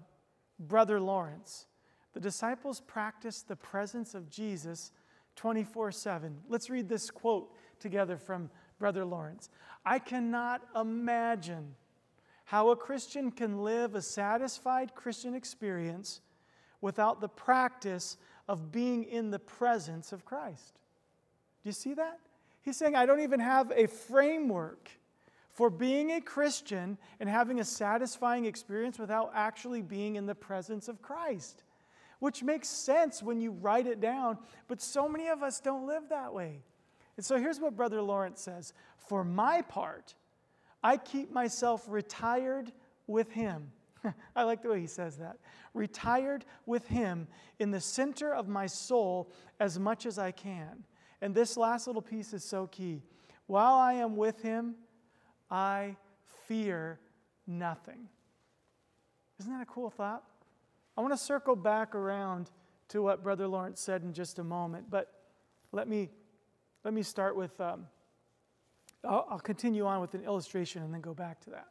Brother 0.59 1.01
Lawrence, 1.01 1.67
the 2.13 2.21
disciples 2.21 2.81
practiced 2.81 3.47
the 3.47 3.57
presence 3.57 4.15
of 4.15 4.29
Jesus 4.29 4.91
24 5.37 5.93
7. 5.93 6.39
Let's 6.49 6.71
read 6.71 6.89
this 6.89 7.11
quote 7.11 7.53
together 7.79 8.17
from 8.17 8.51
Brother 8.79 9.05
Lawrence. 9.05 9.49
I 9.85 9.99
cannot 9.99 10.63
imagine 10.75 11.75
how 12.45 12.71
a 12.71 12.77
Christian 12.77 13.31
can 13.31 13.63
live 13.63 13.95
a 13.95 14.03
satisfied 14.03 14.95
Christian 14.95 15.35
experience 15.35 16.21
without 16.81 17.21
the 17.21 17.29
practice 17.29 18.17
of 18.49 18.73
being 18.73 19.05
in 19.05 19.31
the 19.31 19.39
presence 19.39 20.13
of 20.13 20.25
Christ. 20.25 20.81
Do 21.63 21.69
you 21.69 21.73
see 21.73 21.95
that? 21.95 22.19
He's 22.63 22.77
saying, 22.77 22.97
I 22.97 23.07
don't 23.07 23.21
even 23.21 23.41
have 23.41 23.73
a 23.75 23.87
framework 23.87 24.91
for 25.51 25.71
being 25.71 26.13
a 26.13 26.21
Christian 26.21 26.99
and 27.21 27.29
having 27.29 27.61
a 27.61 27.65
satisfying 27.65 28.45
experience 28.45 28.99
without 28.99 29.33
actually 29.35 29.83
being 29.83 30.17
in 30.17 30.27
the 30.27 30.35
presence 30.35 30.89
of 30.89 31.03
Christ 31.03 31.63
which 32.21 32.43
makes 32.43 32.69
sense 32.69 33.23
when 33.23 33.41
you 33.41 33.51
write 33.51 33.87
it 33.87 34.01
down, 34.01 34.39
but 34.69 34.81
so 34.81 35.09
many 35.09 35.29
of 35.29 35.43
us 35.43 35.59
don't 35.61 35.87
live 35.87 36.05
that 36.11 36.33
way. 36.33 36.63
And 37.17 37.27
so 37.27 37.37
here's 37.37 37.59
what 37.59 37.77
Brother 37.77 38.01
Lawrence 38.01 38.41
says 38.41 38.73
For 39.09 39.25
my 39.25 39.63
part, 39.63 40.15
I 40.83 40.97
keep 40.97 41.33
myself 41.33 41.85
retired 41.89 42.73
with 43.07 43.33
Him. 43.33 43.73
I 44.37 44.45
like 44.45 44.63
the 44.63 44.71
way 44.71 44.81
he 44.81 44.87
says 44.87 45.17
that. 45.19 45.39
Retired 45.75 46.45
with 46.67 46.87
Him 46.89 47.27
in 47.59 47.71
the 47.71 47.81
center 47.81 48.33
of 48.33 48.49
my 48.49 48.67
soul 48.67 49.31
as 49.59 49.79
much 49.79 50.07
as 50.07 50.19
I 50.19 50.31
can. 50.31 50.85
And 51.21 51.35
this 51.35 51.57
last 51.57 51.87
little 51.87 52.03
piece 52.03 52.33
is 52.33 52.45
so 52.45 52.67
key. 52.69 53.03
While 53.47 53.75
I 53.75 53.95
am 53.95 54.17
with 54.17 54.41
Him, 54.41 54.77
I 55.51 55.97
fear 56.47 57.01
nothing. 57.47 58.09
Isn't 59.41 59.53
that 59.53 59.63
a 59.63 59.67
cool 59.67 59.91
thought? 59.91 60.25
I 61.01 61.03
want 61.03 61.15
to 61.15 61.25
circle 61.25 61.57
back 61.57 61.95
around 61.95 62.51
to 62.89 63.01
what 63.01 63.23
Brother 63.23 63.49
Lawrence 63.49 63.81
said 63.81 64.03
in 64.03 64.13
just 64.13 64.39
a 64.39 64.45
moment, 64.45 64.91
but 64.91 65.11
let 65.73 65.89
me, 65.89 66.11
let 66.85 66.93
me 66.93 67.03
start 67.03 67.35
with, 67.35 67.59
um, 67.59 67.87
I'll, 69.03 69.27
I'll, 69.31 69.39
continue 69.39 69.87
on 69.87 70.03
with 70.03 70.13
an 70.13 70.25
illustration 70.25 70.83
and 70.83 70.93
then 70.93 71.01
go 71.01 71.15
back 71.15 71.41
to 71.45 71.51
that. 71.53 71.69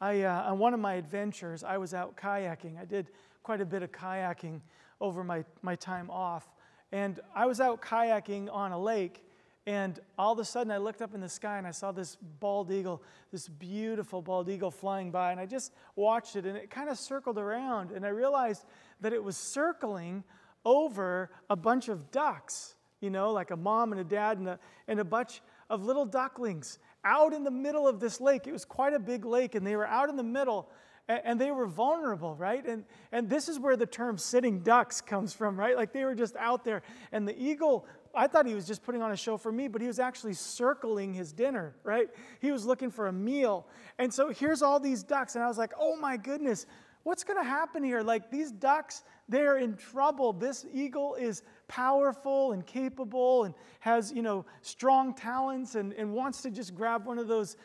I, 0.00 0.22
uh, 0.22 0.50
on 0.50 0.58
one 0.58 0.74
of 0.74 0.80
my 0.80 0.94
adventures, 0.94 1.62
I 1.62 1.78
was 1.78 1.94
out 1.94 2.16
kayaking. 2.16 2.80
I 2.80 2.84
did 2.84 3.10
quite 3.44 3.60
a 3.60 3.64
bit 3.64 3.84
of 3.84 3.92
kayaking 3.92 4.60
over 5.00 5.22
my, 5.22 5.44
my 5.62 5.76
time 5.76 6.10
off. 6.10 6.50
And 6.90 7.20
I 7.36 7.46
was 7.46 7.60
out 7.60 7.80
kayaking 7.80 8.52
on 8.52 8.72
a 8.72 8.78
lake, 8.82 9.24
and 9.66 10.00
all 10.18 10.32
of 10.32 10.38
a 10.40 10.44
sudden, 10.44 10.72
I 10.72 10.78
looked 10.78 11.02
up 11.02 11.14
in 11.14 11.20
the 11.20 11.28
sky 11.28 11.58
and 11.58 11.66
I 11.66 11.70
saw 11.70 11.92
this 11.92 12.16
bald 12.40 12.72
eagle, 12.72 13.02
this 13.30 13.48
beautiful 13.48 14.20
bald 14.20 14.48
eagle 14.48 14.72
flying 14.72 15.12
by. 15.12 15.30
And 15.30 15.38
I 15.38 15.46
just 15.46 15.72
watched 15.94 16.34
it 16.34 16.46
and 16.46 16.56
it 16.56 16.68
kind 16.68 16.88
of 16.88 16.98
circled 16.98 17.38
around. 17.38 17.92
And 17.92 18.04
I 18.04 18.08
realized 18.08 18.64
that 19.00 19.12
it 19.12 19.22
was 19.22 19.36
circling 19.36 20.24
over 20.64 21.30
a 21.48 21.54
bunch 21.54 21.88
of 21.88 22.10
ducks, 22.10 22.74
you 23.00 23.10
know, 23.10 23.30
like 23.30 23.52
a 23.52 23.56
mom 23.56 23.92
and 23.92 24.00
a 24.00 24.04
dad 24.04 24.38
and 24.38 24.48
a, 24.48 24.58
and 24.88 24.98
a 24.98 25.04
bunch 25.04 25.42
of 25.70 25.84
little 25.84 26.06
ducklings 26.06 26.80
out 27.04 27.32
in 27.32 27.44
the 27.44 27.50
middle 27.50 27.86
of 27.86 28.00
this 28.00 28.20
lake. 28.20 28.48
It 28.48 28.52
was 28.52 28.64
quite 28.64 28.94
a 28.94 28.98
big 28.98 29.24
lake, 29.24 29.54
and 29.54 29.64
they 29.64 29.76
were 29.76 29.86
out 29.86 30.08
in 30.08 30.16
the 30.16 30.22
middle 30.24 30.68
and 31.08 31.40
they 31.40 31.50
were 31.50 31.66
vulnerable, 31.66 32.36
right? 32.36 32.64
And, 32.64 32.84
and 33.10 33.28
this 33.28 33.48
is 33.48 33.58
where 33.58 33.76
the 33.76 33.86
term 33.86 34.18
sitting 34.18 34.60
ducks 34.60 35.00
comes 35.00 35.32
from, 35.32 35.58
right? 35.58 35.76
Like 35.76 35.92
they 35.92 36.04
were 36.04 36.14
just 36.14 36.36
out 36.36 36.64
there. 36.64 36.82
And 37.10 37.26
the 37.26 37.36
eagle 37.36 37.86
I 38.14 38.26
thought 38.26 38.46
he 38.46 38.54
was 38.54 38.66
just 38.66 38.82
putting 38.82 39.02
on 39.02 39.12
a 39.12 39.16
show 39.16 39.36
for 39.36 39.50
me, 39.50 39.68
but 39.68 39.80
he 39.80 39.86
was 39.86 39.98
actually 39.98 40.34
circling 40.34 41.14
his 41.14 41.32
dinner, 41.32 41.74
right? 41.82 42.08
He 42.40 42.52
was 42.52 42.66
looking 42.66 42.90
for 42.90 43.06
a 43.06 43.12
meal. 43.12 43.66
And 43.98 44.12
so 44.12 44.28
here's 44.28 44.62
all 44.62 44.78
these 44.78 45.02
ducks. 45.02 45.34
And 45.34 45.44
I 45.44 45.48
was 45.48 45.58
like, 45.58 45.72
oh 45.78 45.96
my 45.96 46.16
goodness, 46.16 46.66
what's 47.04 47.24
going 47.24 47.38
to 47.38 47.48
happen 47.48 47.82
here? 47.82 48.02
Like 48.02 48.30
these 48.30 48.52
ducks, 48.52 49.04
they're 49.28 49.58
in 49.58 49.76
trouble. 49.76 50.32
This 50.32 50.66
eagle 50.72 51.14
is 51.14 51.42
powerful 51.68 52.52
and 52.52 52.66
capable 52.66 53.44
and 53.44 53.54
has, 53.80 54.12
you 54.12 54.22
know, 54.22 54.44
strong 54.60 55.14
talents 55.14 55.74
and, 55.74 55.92
and 55.94 56.12
wants 56.12 56.42
to 56.42 56.50
just 56.50 56.74
grab 56.74 57.06
one 57.06 57.18
of 57.18 57.28
those, 57.28 57.56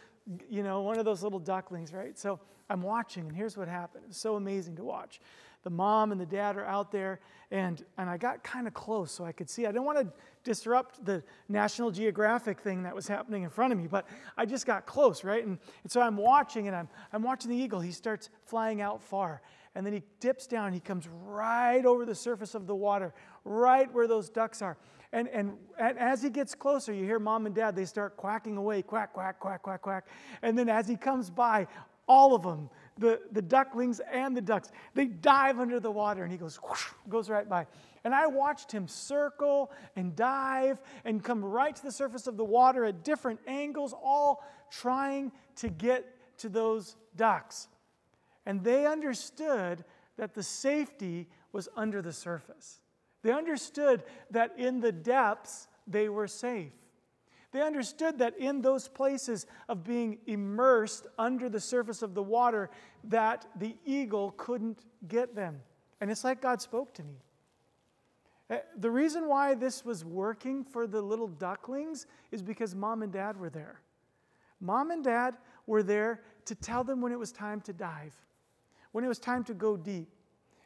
you 0.49 0.63
know, 0.63 0.81
one 0.81 0.97
of 0.97 1.05
those 1.05 1.23
little 1.23 1.39
ducklings, 1.39 1.93
right? 1.93 2.17
So 2.17 2.39
I'm 2.69 2.81
watching, 2.81 3.27
and 3.27 3.35
here's 3.35 3.57
what 3.57 3.67
happened. 3.67 4.05
It 4.05 4.09
was 4.09 4.17
so 4.17 4.35
amazing 4.35 4.77
to 4.77 4.83
watch 4.83 5.19
the 5.67 5.71
mom 5.71 6.13
and 6.13 6.21
the 6.21 6.25
dad 6.25 6.55
are 6.55 6.65
out 6.65 6.93
there, 6.93 7.19
and, 7.51 7.83
and 7.97 8.09
I 8.09 8.15
got 8.15 8.41
kind 8.41 8.67
of 8.67 8.73
close 8.73 9.11
so 9.11 9.25
I 9.25 9.33
could 9.33 9.49
see. 9.49 9.65
I 9.65 9.71
didn't 9.71 9.83
want 9.83 9.99
to 9.99 10.07
disrupt 10.47 11.03
the 11.03 11.21
National 11.49 11.91
Geographic 11.91 12.61
thing 12.61 12.83
that 12.83 12.95
was 12.95 13.05
happening 13.05 13.43
in 13.43 13.49
front 13.49 13.73
of 13.73 13.77
me, 13.79 13.85
but 13.85 14.07
I 14.37 14.45
just 14.45 14.65
got 14.65 14.85
close, 14.85 15.25
right? 15.25 15.45
And, 15.45 15.59
and 15.83 15.91
so 15.91 15.99
I'm 15.99 16.15
watching, 16.15 16.67
and 16.67 16.75
I'm, 16.75 16.87
I'm 17.11 17.21
watching 17.21 17.51
the 17.51 17.57
eagle. 17.57 17.81
He 17.81 17.91
starts 17.91 18.29
flying 18.45 18.79
out 18.79 19.03
far, 19.03 19.41
and 19.75 19.85
then 19.85 19.91
he 19.91 20.03
dips 20.21 20.47
down, 20.47 20.71
he 20.71 20.79
comes 20.79 21.05
right 21.25 21.85
over 21.85 22.05
the 22.05 22.15
surface 22.15 22.55
of 22.55 22.65
the 22.65 22.73
water, 22.73 23.13
right 23.43 23.93
where 23.93 24.07
those 24.07 24.29
ducks 24.29 24.61
are. 24.61 24.77
And, 25.11 25.27
and, 25.27 25.57
and 25.77 25.99
as 25.99 26.23
he 26.23 26.29
gets 26.29 26.55
closer, 26.55 26.93
you 26.93 27.03
hear 27.03 27.19
mom 27.19 27.45
and 27.45 27.53
dad, 27.53 27.75
they 27.75 27.85
start 27.85 28.15
quacking 28.15 28.55
away, 28.55 28.81
quack, 28.83 29.11
quack, 29.11 29.41
quack, 29.41 29.63
quack, 29.63 29.81
quack. 29.81 30.07
And 30.41 30.57
then 30.57 30.69
as 30.69 30.87
he 30.87 30.95
comes 30.95 31.29
by, 31.29 31.67
all 32.07 32.33
of 32.33 32.43
them 32.43 32.69
the, 32.97 33.21
the 33.31 33.41
ducklings 33.41 33.99
and 34.11 34.35
the 34.35 34.41
ducks. 34.41 34.71
They 34.93 35.05
dive 35.05 35.59
under 35.59 35.79
the 35.79 35.91
water, 35.91 36.23
and 36.23 36.31
he 36.31 36.37
goes, 36.37 36.57
whoosh, 36.57 36.85
goes 37.09 37.29
right 37.29 37.47
by. 37.47 37.67
And 38.07 38.15
I 38.15 38.25
watched 38.25 38.71
him 38.71 38.87
circle 38.87 39.69
and 39.97 40.15
dive 40.15 40.79
and 41.03 41.21
come 41.21 41.43
right 41.43 41.75
to 41.75 41.83
the 41.83 41.91
surface 41.91 42.25
of 42.25 42.37
the 42.37 42.45
water 42.45 42.85
at 42.85 43.03
different 43.03 43.41
angles, 43.45 43.93
all 44.01 44.45
trying 44.71 45.33
to 45.57 45.67
get 45.67 46.05
to 46.37 46.47
those 46.47 46.95
ducks. 47.17 47.67
And 48.45 48.63
they 48.63 48.85
understood 48.85 49.83
that 50.15 50.33
the 50.33 50.41
safety 50.41 51.27
was 51.51 51.67
under 51.75 52.01
the 52.01 52.13
surface. 52.13 52.79
They 53.23 53.33
understood 53.33 54.05
that 54.31 54.53
in 54.57 54.79
the 54.79 54.93
depths 54.93 55.67
they 55.85 56.07
were 56.07 56.29
safe. 56.29 56.71
They 57.51 57.61
understood 57.61 58.19
that 58.19 58.39
in 58.39 58.61
those 58.61 58.87
places 58.87 59.47
of 59.67 59.83
being 59.83 60.19
immersed 60.27 61.07
under 61.19 61.49
the 61.49 61.59
surface 61.59 62.01
of 62.01 62.13
the 62.13 62.23
water, 62.23 62.69
that 63.03 63.47
the 63.59 63.75
eagle 63.85 64.31
couldn't 64.37 64.85
get 65.09 65.35
them. 65.35 65.59
And 65.99 66.09
it's 66.09 66.23
like 66.23 66.41
God 66.41 66.61
spoke 66.61 66.93
to 66.93 67.03
me. 67.03 67.17
Eh, 68.49 68.59
the 68.77 68.89
reason 68.89 69.27
why 69.27 69.53
this 69.53 69.83
was 69.83 70.05
working 70.05 70.63
for 70.63 70.87
the 70.87 71.01
little 71.01 71.27
ducklings 71.27 72.07
is 72.31 72.41
because 72.41 72.75
mom 72.75 73.03
and 73.03 73.11
dad 73.11 73.37
were 73.37 73.49
there. 73.49 73.81
Mom 74.59 74.91
and 74.91 75.03
dad 75.03 75.35
were 75.65 75.83
there 75.83 76.21
to 76.45 76.55
tell 76.55 76.83
them 76.83 77.01
when 77.01 77.11
it 77.11 77.19
was 77.19 77.31
time 77.31 77.61
to 77.61 77.73
dive, 77.73 78.15
when 78.91 79.03
it 79.03 79.07
was 79.07 79.19
time 79.19 79.43
to 79.43 79.53
go 79.53 79.75
deep. 79.75 80.09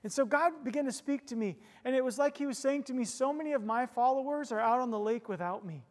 And 0.03 0.11
so 0.11 0.25
God 0.25 0.63
began 0.63 0.85
to 0.85 0.91
speak 0.91 1.27
to 1.27 1.35
me, 1.35 1.57
and 1.85 1.95
it 1.95 2.03
was 2.03 2.17
like 2.17 2.37
He 2.37 2.45
was 2.45 2.57
saying 2.57 2.83
to 2.83 2.93
me, 2.93 3.03
So 3.03 3.33
many 3.33 3.53
of 3.53 3.63
my 3.63 3.85
followers 3.85 4.51
are 4.51 4.59
out 4.59 4.79
on 4.79 4.91
the 4.91 4.99
lake 4.99 5.27
without 5.29 5.65
me. 5.65 5.83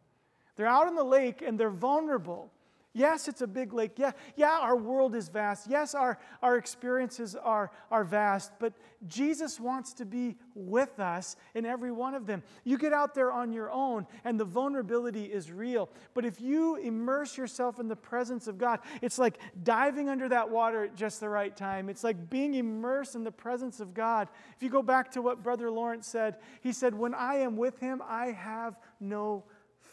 They're 0.55 0.67
out 0.67 0.87
on 0.87 0.95
the 0.95 1.03
lake 1.03 1.41
and 1.41 1.59
they're 1.59 1.69
vulnerable. 1.69 2.51
Yes, 2.93 3.29
it's 3.29 3.41
a 3.41 3.47
big 3.47 3.71
lake. 3.71 3.93
Yeah, 3.95 4.11
yeah, 4.35 4.57
our 4.59 4.75
world 4.75 5.15
is 5.15 5.29
vast. 5.29 5.69
Yes, 5.69 5.95
our, 5.95 6.19
our 6.41 6.57
experiences 6.57 7.35
are, 7.35 7.71
are 7.89 8.03
vast, 8.03 8.51
but 8.59 8.73
Jesus 9.07 9.61
wants 9.61 9.93
to 9.93 10.05
be 10.05 10.35
with 10.55 10.99
us 10.99 11.37
in 11.55 11.65
every 11.65 11.93
one 11.93 12.13
of 12.13 12.25
them. 12.25 12.43
You 12.65 12.77
get 12.77 12.91
out 12.91 13.15
there 13.15 13.31
on 13.31 13.53
your 13.53 13.71
own, 13.71 14.07
and 14.25 14.37
the 14.37 14.43
vulnerability 14.43 15.23
is 15.23 15.53
real. 15.53 15.89
But 16.13 16.25
if 16.25 16.41
you 16.41 16.75
immerse 16.75 17.37
yourself 17.37 17.79
in 17.79 17.87
the 17.87 17.95
presence 17.95 18.47
of 18.47 18.57
God, 18.57 18.79
it's 19.01 19.17
like 19.17 19.39
diving 19.63 20.09
under 20.09 20.27
that 20.27 20.49
water 20.49 20.83
at 20.83 20.95
just 20.95 21.21
the 21.21 21.29
right 21.29 21.55
time. 21.55 21.87
It's 21.87 22.03
like 22.03 22.29
being 22.29 22.55
immersed 22.55 23.15
in 23.15 23.23
the 23.23 23.31
presence 23.31 23.79
of 23.79 23.93
God. 23.93 24.27
If 24.57 24.63
you 24.63 24.69
go 24.69 24.81
back 24.81 25.11
to 25.11 25.21
what 25.21 25.43
Brother 25.43 25.71
Lawrence 25.71 26.07
said, 26.07 26.35
he 26.59 26.73
said, 26.73 26.93
When 26.93 27.13
I 27.13 27.35
am 27.35 27.55
with 27.55 27.79
him, 27.79 28.01
I 28.05 28.31
have 28.31 28.77
no 28.99 29.45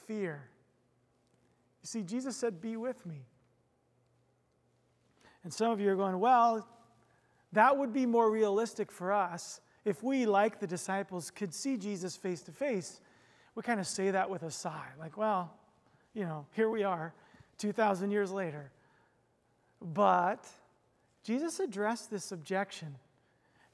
fear. 0.09 0.51
You 1.83 1.87
see, 1.87 2.03
Jesus 2.03 2.37
said, 2.37 2.61
Be 2.61 2.77
with 2.77 3.05
me. 3.07 3.27
And 5.45 5.53
some 5.53 5.71
of 5.71 5.81
you 5.81 5.91
are 5.91 5.97
going, 5.97 6.19
Well, 6.19 6.67
that 7.53 7.77
would 7.77 7.93
be 7.93 8.07
more 8.07 8.31
realistic 8.31 8.91
for 8.91 9.13
us 9.13 9.61
if 9.85 10.03
we, 10.03 10.27
like 10.27 10.61
the 10.61 10.67
disciples, 10.67 11.31
could 11.31 11.55
see 11.55 11.77
Jesus 11.77 12.17
face 12.17 12.43
to 12.43 12.53
face. 12.53 13.01
We 13.55 13.63
kind 13.63 13.81
of 13.81 13.87
say 13.87 14.11
that 14.11 14.29
with 14.29 14.43
a 14.43 14.51
sigh, 14.51 14.89
like, 14.99 15.17
Well, 15.17 15.53
you 16.15 16.25
know, 16.25 16.47
here 16.53 16.69
we 16.69 16.85
are, 16.85 17.15
2,000 17.59 18.11
years 18.11 18.31
later. 18.31 18.71
But 19.81 20.47
Jesus 21.23 21.61
addressed 21.61 22.11
this 22.11 22.33
objection 22.33 22.97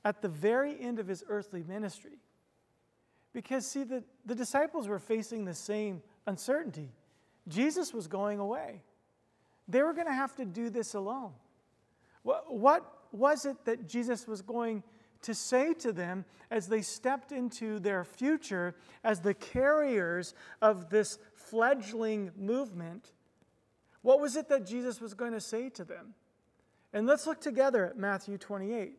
at 0.04 0.20
the 0.20 0.28
very 0.28 0.78
end 0.78 0.98
of 0.98 1.06
his 1.06 1.24
earthly 1.28 1.62
ministry. 1.62 2.18
Because, 3.32 3.66
see, 3.66 3.84
the, 3.84 4.04
the 4.24 4.34
disciples 4.34 4.86
were 4.86 4.98
facing 4.98 5.44
the 5.44 5.54
same 5.54 6.02
uncertainty. 6.26 6.90
Jesus 7.48 7.92
was 7.92 8.06
going 8.06 8.38
away. 8.38 8.82
They 9.68 9.82
were 9.82 9.92
going 9.92 10.06
to 10.06 10.12
have 10.12 10.34
to 10.36 10.44
do 10.44 10.70
this 10.70 10.94
alone. 10.94 11.32
What, 12.22 12.54
what 12.54 12.84
was 13.12 13.44
it 13.44 13.64
that 13.64 13.88
Jesus 13.88 14.26
was 14.26 14.42
going 14.42 14.82
to 15.22 15.34
say 15.34 15.72
to 15.74 15.92
them 15.92 16.24
as 16.50 16.68
they 16.68 16.82
stepped 16.82 17.32
into 17.32 17.78
their 17.78 18.04
future 18.04 18.74
as 19.02 19.20
the 19.20 19.34
carriers 19.34 20.34
of 20.60 20.90
this 20.90 21.18
fledgling 21.34 22.30
movement? 22.36 23.12
What 24.02 24.20
was 24.20 24.36
it 24.36 24.48
that 24.48 24.66
Jesus 24.66 25.00
was 25.00 25.14
going 25.14 25.32
to 25.32 25.40
say 25.40 25.70
to 25.70 25.84
them? 25.84 26.14
And 26.92 27.06
let's 27.06 27.26
look 27.26 27.40
together 27.40 27.86
at 27.86 27.96
Matthew 27.96 28.38
28 28.38 28.98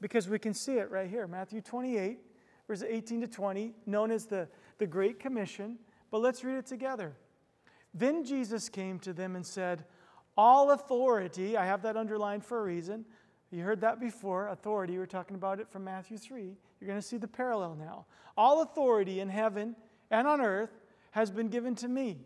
because 0.00 0.28
we 0.28 0.38
can 0.38 0.54
see 0.54 0.78
it 0.78 0.90
right 0.90 1.08
here. 1.08 1.26
Matthew 1.26 1.60
28, 1.60 2.18
verses 2.66 2.86
18 2.88 3.22
to 3.22 3.26
20, 3.28 3.72
known 3.86 4.10
as 4.10 4.26
the, 4.26 4.48
the 4.78 4.86
Great 4.86 5.20
Commission. 5.20 5.78
But 6.10 6.20
let's 6.20 6.42
read 6.42 6.56
it 6.56 6.66
together. 6.66 7.14
Then 7.92 8.24
Jesus 8.24 8.68
came 8.68 8.98
to 9.00 9.12
them 9.12 9.36
and 9.36 9.44
said, 9.44 9.84
All 10.36 10.70
authority, 10.70 11.56
I 11.56 11.66
have 11.66 11.82
that 11.82 11.96
underlined 11.96 12.44
for 12.44 12.60
a 12.60 12.62
reason. 12.62 13.04
You 13.50 13.64
heard 13.64 13.80
that 13.80 13.98
before, 13.98 14.48
authority. 14.48 14.92
We 14.92 14.98
are 15.02 15.06
talking 15.06 15.34
about 15.34 15.58
it 15.58 15.68
from 15.68 15.84
Matthew 15.84 16.18
3. 16.18 16.56
You're 16.80 16.88
going 16.88 17.00
to 17.00 17.06
see 17.06 17.16
the 17.16 17.26
parallel 17.28 17.74
now. 17.74 18.06
All 18.36 18.62
authority 18.62 19.20
in 19.20 19.28
heaven 19.28 19.74
and 20.10 20.28
on 20.28 20.40
earth 20.40 20.70
has 21.10 21.30
been 21.30 21.48
given 21.48 21.74
to 21.76 21.88
me. 21.88 22.18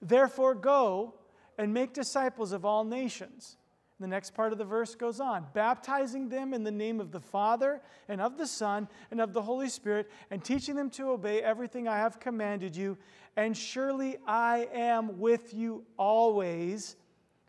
Therefore, 0.00 0.54
go 0.54 1.14
and 1.58 1.74
make 1.74 1.92
disciples 1.92 2.52
of 2.52 2.64
all 2.64 2.84
nations 2.84 3.58
the 4.00 4.06
next 4.06 4.34
part 4.34 4.52
of 4.52 4.58
the 4.58 4.64
verse 4.64 4.94
goes 4.94 5.20
on 5.20 5.46
baptizing 5.52 6.28
them 6.28 6.54
in 6.54 6.64
the 6.64 6.70
name 6.70 7.00
of 7.00 7.12
the 7.12 7.20
Father 7.20 7.82
and 8.08 8.20
of 8.20 8.38
the 8.38 8.46
Son 8.46 8.88
and 9.10 9.20
of 9.20 9.32
the 9.32 9.42
Holy 9.42 9.68
Spirit, 9.68 10.10
and 10.30 10.42
teaching 10.42 10.74
them 10.74 10.90
to 10.90 11.10
obey 11.10 11.42
everything 11.42 11.86
I 11.86 11.98
have 11.98 12.18
commanded 12.18 12.74
you. 12.74 12.96
And 13.36 13.56
surely 13.56 14.16
I 14.26 14.68
am 14.72 15.18
with 15.18 15.52
you 15.52 15.84
always 15.98 16.96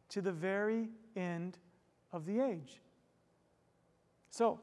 to 0.10 0.22
the 0.22 0.32
very 0.32 0.90
end 1.16 1.58
of 2.12 2.26
the 2.26 2.42
age. 2.42 2.82
So, 4.30 4.60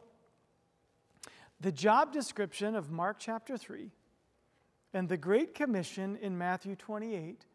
the 1.60 1.72
job 1.72 2.12
description 2.12 2.74
of 2.74 2.90
Mark 2.90 3.16
chapter 3.18 3.56
3 3.56 3.90
and 4.92 5.08
the 5.08 5.16
Great 5.16 5.54
Commission 5.54 6.16
in 6.20 6.36
Matthew 6.36 6.76
28 6.76 7.46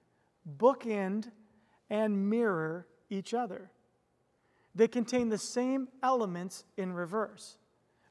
bookend 0.58 1.32
and 1.89 2.30
mirror 2.30 2.88
each 3.10 3.34
other. 3.34 3.69
They 4.76 4.88
contain 4.88 5.30
the 5.30 5.38
same 5.38 5.88
elements 6.02 6.64
in 6.78 6.94
reverse. 6.94 7.58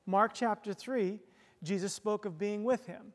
Mark 0.07 0.33
chapter 0.35 0.73
3, 0.73 1.19
Jesus 1.63 1.93
spoke 1.93 2.25
of 2.25 2.39
being 2.39 2.65
with 2.65 2.87
him, 2.87 3.13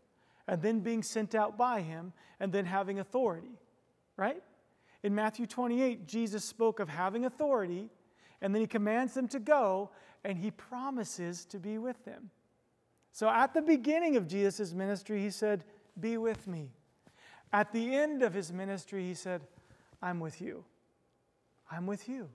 and 0.48 0.62
then 0.62 0.80
being 0.80 1.04
sent 1.04 1.36
out 1.36 1.58
by 1.58 1.82
him, 1.82 2.14
and 2.40 2.52
then 2.52 2.66
having 2.66 3.00
authority, 3.00 3.60
right? 4.16 4.42
In 5.04 5.14
Matthew 5.16 5.46
28, 5.46 6.08
Jesus 6.08 6.44
spoke 6.44 6.80
of 6.80 6.90
having 6.90 7.26
authority, 7.26 7.90
and 8.42 8.54
then 8.54 8.62
he 8.62 8.68
commands 8.68 9.14
them 9.14 9.28
to 9.30 9.40
go, 9.40 9.92
and 10.24 10.38
he 10.38 10.52
promises 10.52 11.46
to 11.46 11.60
be 11.60 11.78
with 11.78 12.04
them. 12.06 12.30
So 13.12 13.30
at 13.30 13.54
the 13.54 13.62
beginning 13.62 14.16
of 14.16 14.28
Jesus' 14.28 14.74
ministry, 14.74 15.22
he 15.22 15.30
said, 15.30 15.64
Be 16.00 16.18
with 16.18 16.48
me. 16.48 16.72
At 17.52 17.72
the 17.72 17.96
end 17.96 18.22
of 18.22 18.34
his 18.34 18.52
ministry, 18.52 19.06
he 19.06 19.14
said, 19.14 19.42
I'm 20.02 20.20
with 20.20 20.42
you. 20.42 20.64
I'm 21.72 21.88
with 21.88 22.08
you. 22.08 22.30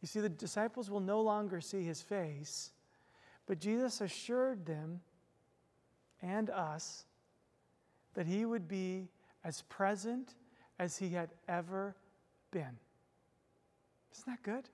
You 0.00 0.08
see, 0.08 0.20
the 0.20 0.28
disciples 0.28 0.90
will 0.90 1.00
no 1.00 1.20
longer 1.20 1.60
see 1.60 1.82
his 1.82 2.00
face, 2.00 2.70
but 3.46 3.58
Jesus 3.58 4.00
assured 4.00 4.64
them 4.66 5.00
and 6.22 6.50
us 6.50 7.04
that 8.14 8.26
he 8.26 8.44
would 8.44 8.68
be 8.68 9.08
as 9.44 9.62
present 9.62 10.34
as 10.78 10.96
he 10.98 11.10
had 11.10 11.30
ever 11.48 11.96
been. 12.50 12.78
Isn't 14.12 14.26
that 14.26 14.42
good? 14.42 14.68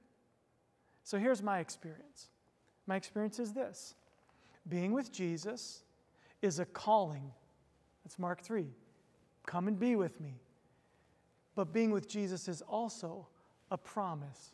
So 1.02 1.18
here's 1.18 1.42
my 1.42 1.58
experience. 1.58 2.28
My 2.86 2.96
experience 2.96 3.38
is 3.38 3.52
this 3.52 3.94
being 4.68 4.92
with 4.92 5.12
Jesus 5.12 5.82
is 6.42 6.58
a 6.58 6.64
calling. 6.64 7.32
That's 8.04 8.18
Mark 8.18 8.42
3. 8.42 8.66
Come 9.46 9.68
and 9.68 9.78
be 9.78 9.96
with 9.96 10.20
me. 10.20 10.40
But 11.54 11.72
being 11.72 11.90
with 11.90 12.08
Jesus 12.08 12.48
is 12.48 12.62
also 12.62 13.26
a 13.70 13.78
promise. 13.78 14.52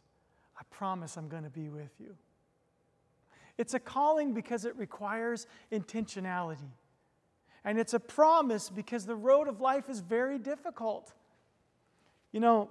I 0.60 0.62
promise 0.70 1.16
I'm 1.16 1.28
going 1.28 1.44
to 1.44 1.50
be 1.50 1.70
with 1.70 1.92
you. 1.98 2.14
It's 3.56 3.74
a 3.74 3.80
calling 3.80 4.34
because 4.34 4.64
it 4.64 4.76
requires 4.76 5.46
intentionality. 5.72 6.70
And 7.64 7.78
it's 7.78 7.94
a 7.94 8.00
promise 8.00 8.70
because 8.70 9.06
the 9.06 9.16
road 9.16 9.48
of 9.48 9.60
life 9.60 9.88
is 9.88 10.00
very 10.00 10.38
difficult. 10.38 11.12
You 12.32 12.40
know, 12.40 12.70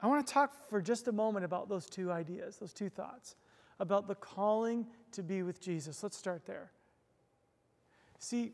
I 0.00 0.06
want 0.06 0.26
to 0.26 0.32
talk 0.32 0.68
for 0.68 0.80
just 0.80 1.08
a 1.08 1.12
moment 1.12 1.44
about 1.44 1.68
those 1.68 1.86
two 1.86 2.12
ideas, 2.12 2.56
those 2.58 2.72
two 2.72 2.88
thoughts, 2.88 3.36
about 3.80 4.06
the 4.06 4.14
calling 4.14 4.86
to 5.12 5.22
be 5.22 5.42
with 5.42 5.60
Jesus. 5.60 6.02
Let's 6.02 6.16
start 6.16 6.44
there. 6.46 6.70
See, 8.18 8.52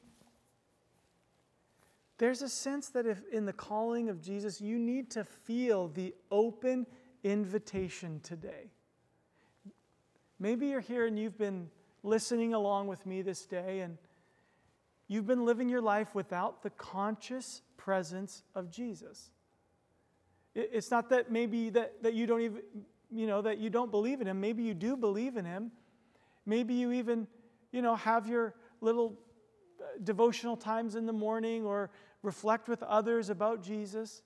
there's 2.19 2.43
a 2.43 2.49
sense 2.49 2.89
that 2.91 3.07
if 3.07 3.21
in 3.33 3.45
the 3.45 3.53
calling 3.53 4.09
of 4.09 4.23
Jesus, 4.23 4.61
you 4.61 4.79
need 4.79 5.11
to 5.13 5.25
feel 5.25 5.89
the 5.89 6.15
open 6.31 6.87
invitation 7.25 8.21
today. 8.23 8.71
Maybe 10.39 10.69
you're 10.69 10.81
here 10.81 11.07
and 11.07 11.19
you've 11.19 11.39
been 11.39 11.71
listening 12.03 12.55
along 12.55 12.87
with 12.87 13.05
me 13.07 13.23
this 13.23 13.47
day 13.47 13.81
and 13.81 13.97
you've 15.09 15.27
been 15.27 15.45
living 15.45 15.69
your 15.69 15.81
life 15.81 16.15
without 16.15 16.63
the 16.63 16.71
conscious 16.71 17.63
presence 17.77 18.45
of 18.55 18.71
Jesus. 18.71 19.31
It's 20.55 20.91
not 20.91 21.09
that 21.11 21.33
maybe 21.33 21.71
that, 21.71 22.03
that 22.03 22.15
you 22.15 22.27
don't 22.27 22.43
even, 22.43 22.63
you 23.11 23.27
know, 23.27 23.43
that 23.43 23.59
you 23.59 23.71
don't 23.71 23.91
believe 23.91 24.21
in 24.21 24.27
him. 24.27 24.41
Maybe 24.41 24.63
you 24.63 24.75
do 24.75 24.97
believe 24.97 25.37
in 25.37 25.45
him. 25.45 25.73
Maybe 26.47 26.75
you 26.75 26.93
even, 26.93 27.27
you 27.73 27.83
know, 27.83 27.97
have 27.97 28.27
your 28.27 28.55
little 28.81 29.19
uh, 29.81 29.85
devotional 30.05 30.57
times 30.57 30.95
in 30.95 31.07
the 31.07 31.13
morning 31.13 31.65
or 31.65 31.91
reflect 32.23 32.69
with 32.69 32.83
others 32.83 33.31
about 33.31 33.63
Jesus, 33.63 34.23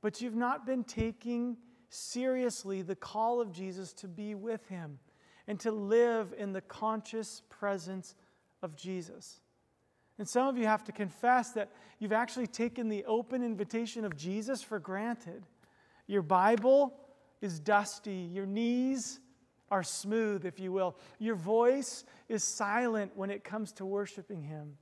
but 0.00 0.20
you've 0.20 0.34
not 0.34 0.66
been 0.66 0.82
taking 0.82 1.56
seriously 1.96 2.82
the 2.82 2.96
call 2.96 3.40
of 3.40 3.52
Jesus 3.52 3.92
to 3.94 4.08
be 4.08 4.34
with 4.34 4.66
him 4.68 4.98
and 5.46 5.58
to 5.60 5.70
live 5.70 6.34
in 6.36 6.52
the 6.52 6.60
conscious 6.60 7.42
presence 7.48 8.14
of 8.62 8.76
Jesus. 8.76 9.40
And 10.18 10.28
some 10.28 10.48
of 10.48 10.56
you 10.56 10.66
have 10.66 10.84
to 10.84 10.92
confess 10.92 11.52
that 11.52 11.70
you've 11.98 12.12
actually 12.12 12.46
taken 12.46 12.88
the 12.88 13.04
open 13.04 13.42
invitation 13.42 14.04
of 14.04 14.16
Jesus 14.16 14.62
for 14.62 14.78
granted. 14.78 15.44
Your 16.06 16.22
Bible 16.22 16.94
is 17.40 17.60
dusty, 17.60 18.28
your 18.32 18.46
knees 18.46 19.20
are 19.70 19.82
smooth, 19.82 20.46
if 20.46 20.60
you 20.60 20.72
will. 20.72 20.96
Your 21.18 21.34
voice 21.34 22.04
is 22.28 22.44
silent 22.44 23.12
when 23.14 23.30
it 23.30 23.44
comes 23.44 23.72
to 23.72 23.84
worshiping 23.84 24.42
Him. 24.42 24.76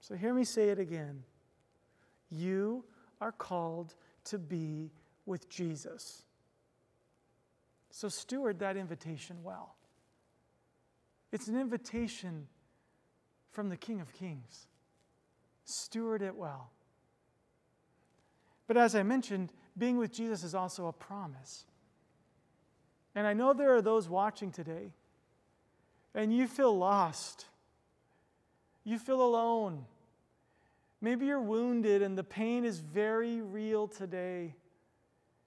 So 0.00 0.14
hear 0.14 0.32
me 0.32 0.44
say 0.44 0.68
it 0.68 0.78
again. 0.78 1.22
You 2.30 2.84
are 3.20 3.32
called 3.32 3.94
to 4.24 4.38
be 4.38 4.90
with 5.26 5.48
Jesus. 5.48 6.22
So 7.90 8.08
steward 8.08 8.58
that 8.58 8.76
invitation 8.76 9.42
well. 9.42 9.76
It's 11.32 11.48
an 11.48 11.60
invitation 11.60 12.48
from 13.50 13.68
the 13.68 13.76
King 13.76 14.00
of 14.00 14.12
Kings. 14.12 14.66
Steward 15.64 16.22
it 16.22 16.36
well. 16.36 16.70
But 18.66 18.76
as 18.76 18.94
I 18.94 19.02
mentioned, 19.02 19.52
being 19.76 19.96
with 19.96 20.12
Jesus 20.12 20.44
is 20.44 20.54
also 20.54 20.86
a 20.86 20.92
promise. 20.92 21.64
And 23.14 23.26
I 23.26 23.32
know 23.32 23.52
there 23.52 23.74
are 23.74 23.82
those 23.82 24.08
watching 24.08 24.50
today, 24.50 24.92
and 26.14 26.34
you 26.34 26.46
feel 26.46 26.76
lost. 26.76 27.46
You 28.84 28.98
feel 28.98 29.22
alone. 29.22 29.86
Maybe 31.00 31.26
you're 31.26 31.40
wounded 31.40 32.02
and 32.02 32.16
the 32.16 32.24
pain 32.24 32.64
is 32.64 32.78
very 32.78 33.40
real 33.40 33.88
today. 33.88 34.54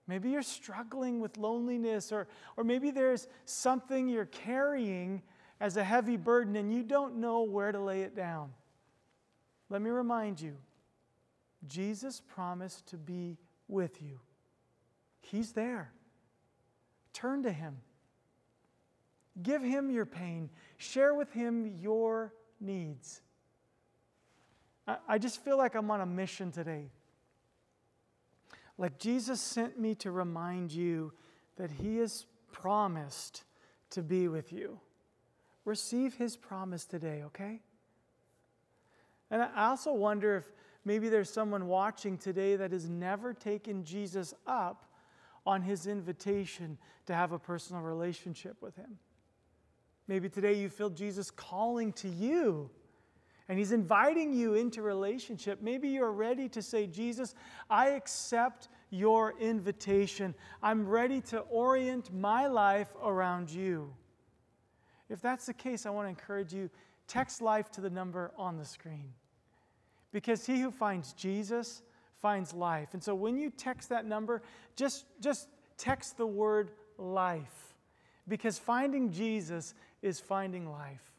Maybe 0.07 0.29
you're 0.29 0.41
struggling 0.41 1.19
with 1.19 1.37
loneliness, 1.37 2.11
or, 2.11 2.27
or 2.55 2.63
maybe 2.63 2.91
there's 2.91 3.27
something 3.45 4.07
you're 4.07 4.25
carrying 4.25 5.21
as 5.59 5.75
a 5.75 5.83
heavy 5.83 6.17
burden 6.17 6.55
and 6.55 6.71
you 6.73 6.83
don't 6.83 7.17
know 7.17 7.41
where 7.41 7.71
to 7.71 7.79
lay 7.79 8.01
it 8.01 8.15
down. 8.15 8.51
Let 9.69 9.81
me 9.81 9.89
remind 9.89 10.39
you 10.39 10.55
Jesus 11.65 12.21
promised 12.21 12.87
to 12.87 12.97
be 12.97 13.37
with 13.67 14.01
you, 14.01 14.19
He's 15.19 15.51
there. 15.51 15.91
Turn 17.11 17.43
to 17.43 17.51
Him. 17.51 17.77
Give 19.41 19.61
Him 19.61 19.89
your 19.89 20.05
pain. 20.05 20.49
Share 20.77 21.13
with 21.13 21.33
Him 21.33 21.65
your 21.79 22.33
needs. 22.61 23.21
I, 24.87 24.97
I 25.07 25.17
just 25.17 25.43
feel 25.43 25.57
like 25.57 25.75
I'm 25.75 25.91
on 25.91 25.99
a 25.99 26.05
mission 26.05 26.51
today. 26.51 26.91
Like 28.77 28.99
Jesus 28.99 29.41
sent 29.41 29.79
me 29.79 29.95
to 29.95 30.11
remind 30.11 30.71
you 30.71 31.13
that 31.55 31.71
He 31.71 31.97
has 31.97 32.25
promised 32.51 33.43
to 33.91 34.01
be 34.01 34.27
with 34.27 34.51
you. 34.51 34.79
Receive 35.65 36.15
His 36.15 36.37
promise 36.37 36.85
today, 36.85 37.23
okay? 37.25 37.61
And 39.29 39.41
I 39.41 39.69
also 39.69 39.93
wonder 39.93 40.37
if 40.37 40.51
maybe 40.85 41.09
there's 41.09 41.29
someone 41.29 41.67
watching 41.67 42.17
today 42.17 42.55
that 42.55 42.71
has 42.71 42.87
never 42.87 43.33
taken 43.33 43.83
Jesus 43.83 44.33
up 44.45 44.85
on 45.45 45.61
his 45.61 45.87
invitation 45.87 46.77
to 47.05 47.15
have 47.15 47.31
a 47.31 47.39
personal 47.39 47.81
relationship 47.81 48.61
with 48.61 48.75
him. 48.75 48.99
Maybe 50.07 50.29
today 50.29 50.53
you 50.53 50.69
feel 50.69 50.89
Jesus 50.89 51.31
calling 51.31 51.93
to 51.93 52.09
you 52.09 52.69
and 53.49 53.57
he's 53.57 53.71
inviting 53.71 54.33
you 54.33 54.55
into 54.55 54.81
relationship. 54.81 55.61
Maybe 55.61 55.87
you're 55.89 56.11
ready 56.11 56.49
to 56.49 56.61
say, 56.61 56.85
Jesus, 56.85 57.33
I 57.69 57.89
accept 57.89 58.67
your 58.89 59.35
invitation. 59.39 60.35
I'm 60.61 60.87
ready 60.87 61.21
to 61.21 61.39
orient 61.39 62.13
my 62.13 62.47
life 62.47 62.89
around 63.01 63.49
you. 63.49 63.93
If 65.09 65.21
that's 65.21 65.45
the 65.45 65.53
case, 65.53 65.85
I 65.85 65.91
want 65.91 66.05
to 66.05 66.09
encourage 66.09 66.53
you 66.53 66.69
text 67.07 67.41
life 67.41 67.71
to 67.71 67.81
the 67.81 67.89
number 67.89 68.31
on 68.37 68.57
the 68.57 68.65
screen. 68.65 69.13
Because 70.11 70.45
he 70.45 70.59
who 70.59 70.71
finds 70.71 71.13
Jesus 71.13 71.83
finds 72.21 72.53
life. 72.53 72.89
And 72.93 73.03
so 73.03 73.15
when 73.15 73.37
you 73.37 73.49
text 73.49 73.89
that 73.89 74.05
number, 74.05 74.41
just, 74.75 75.05
just 75.21 75.47
text 75.77 76.17
the 76.17 76.27
word 76.27 76.71
life. 76.97 77.75
Because 78.27 78.57
finding 78.57 79.11
Jesus 79.11 79.73
is 80.01 80.19
finding 80.19 80.69
life. 80.69 81.16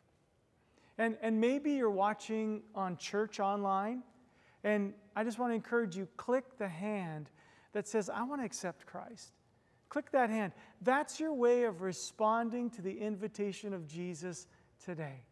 And, 0.98 1.16
and 1.22 1.40
maybe 1.40 1.72
you're 1.72 1.90
watching 1.90 2.62
on 2.74 2.96
church 2.96 3.38
online, 3.38 4.02
and 4.64 4.92
I 5.14 5.22
just 5.24 5.38
want 5.38 5.52
to 5.52 5.54
encourage 5.54 5.96
you 5.96 6.08
click 6.16 6.58
the 6.58 6.68
hand 6.68 7.30
that 7.72 7.86
says, 7.86 8.10
I 8.10 8.24
want 8.24 8.40
to 8.40 8.44
accept 8.44 8.84
Christ. 8.84 9.32
Click 9.88 10.10
that 10.10 10.28
hand. 10.28 10.52
That's 10.82 11.18
your 11.20 11.32
way 11.32 11.64
of 11.64 11.80
responding 11.80 12.68
to 12.70 12.82
the 12.82 12.98
invitation 12.98 13.72
of 13.72 13.86
Jesus 13.86 14.46
today. 14.84 15.22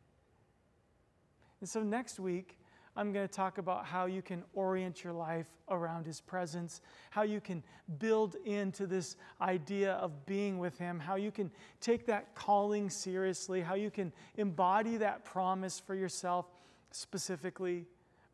And 1.60 1.68
so 1.68 1.82
next 1.82 2.20
week, 2.20 2.58
I'm 2.96 3.12
going 3.12 3.26
to 3.26 3.32
talk 3.32 3.58
about 3.58 3.84
how 3.84 4.06
you 4.06 4.22
can 4.22 4.42
orient 4.54 5.04
your 5.04 5.12
life 5.12 5.48
around 5.68 6.06
His 6.06 6.20
presence, 6.20 6.80
how 7.10 7.22
you 7.22 7.40
can 7.40 7.62
build 7.98 8.36
into 8.44 8.86
this 8.86 9.16
idea 9.40 9.92
of 9.94 10.24
being 10.24 10.58
with 10.58 10.78
Him, 10.78 10.98
how 10.98 11.16
you 11.16 11.30
can 11.30 11.50
take 11.80 12.06
that 12.06 12.34
calling 12.34 12.88
seriously, 12.88 13.60
how 13.60 13.74
you 13.74 13.90
can 13.90 14.12
embody 14.36 14.96
that 14.96 15.24
promise 15.24 15.78
for 15.78 15.94
yourself 15.94 16.46
specifically. 16.90 17.84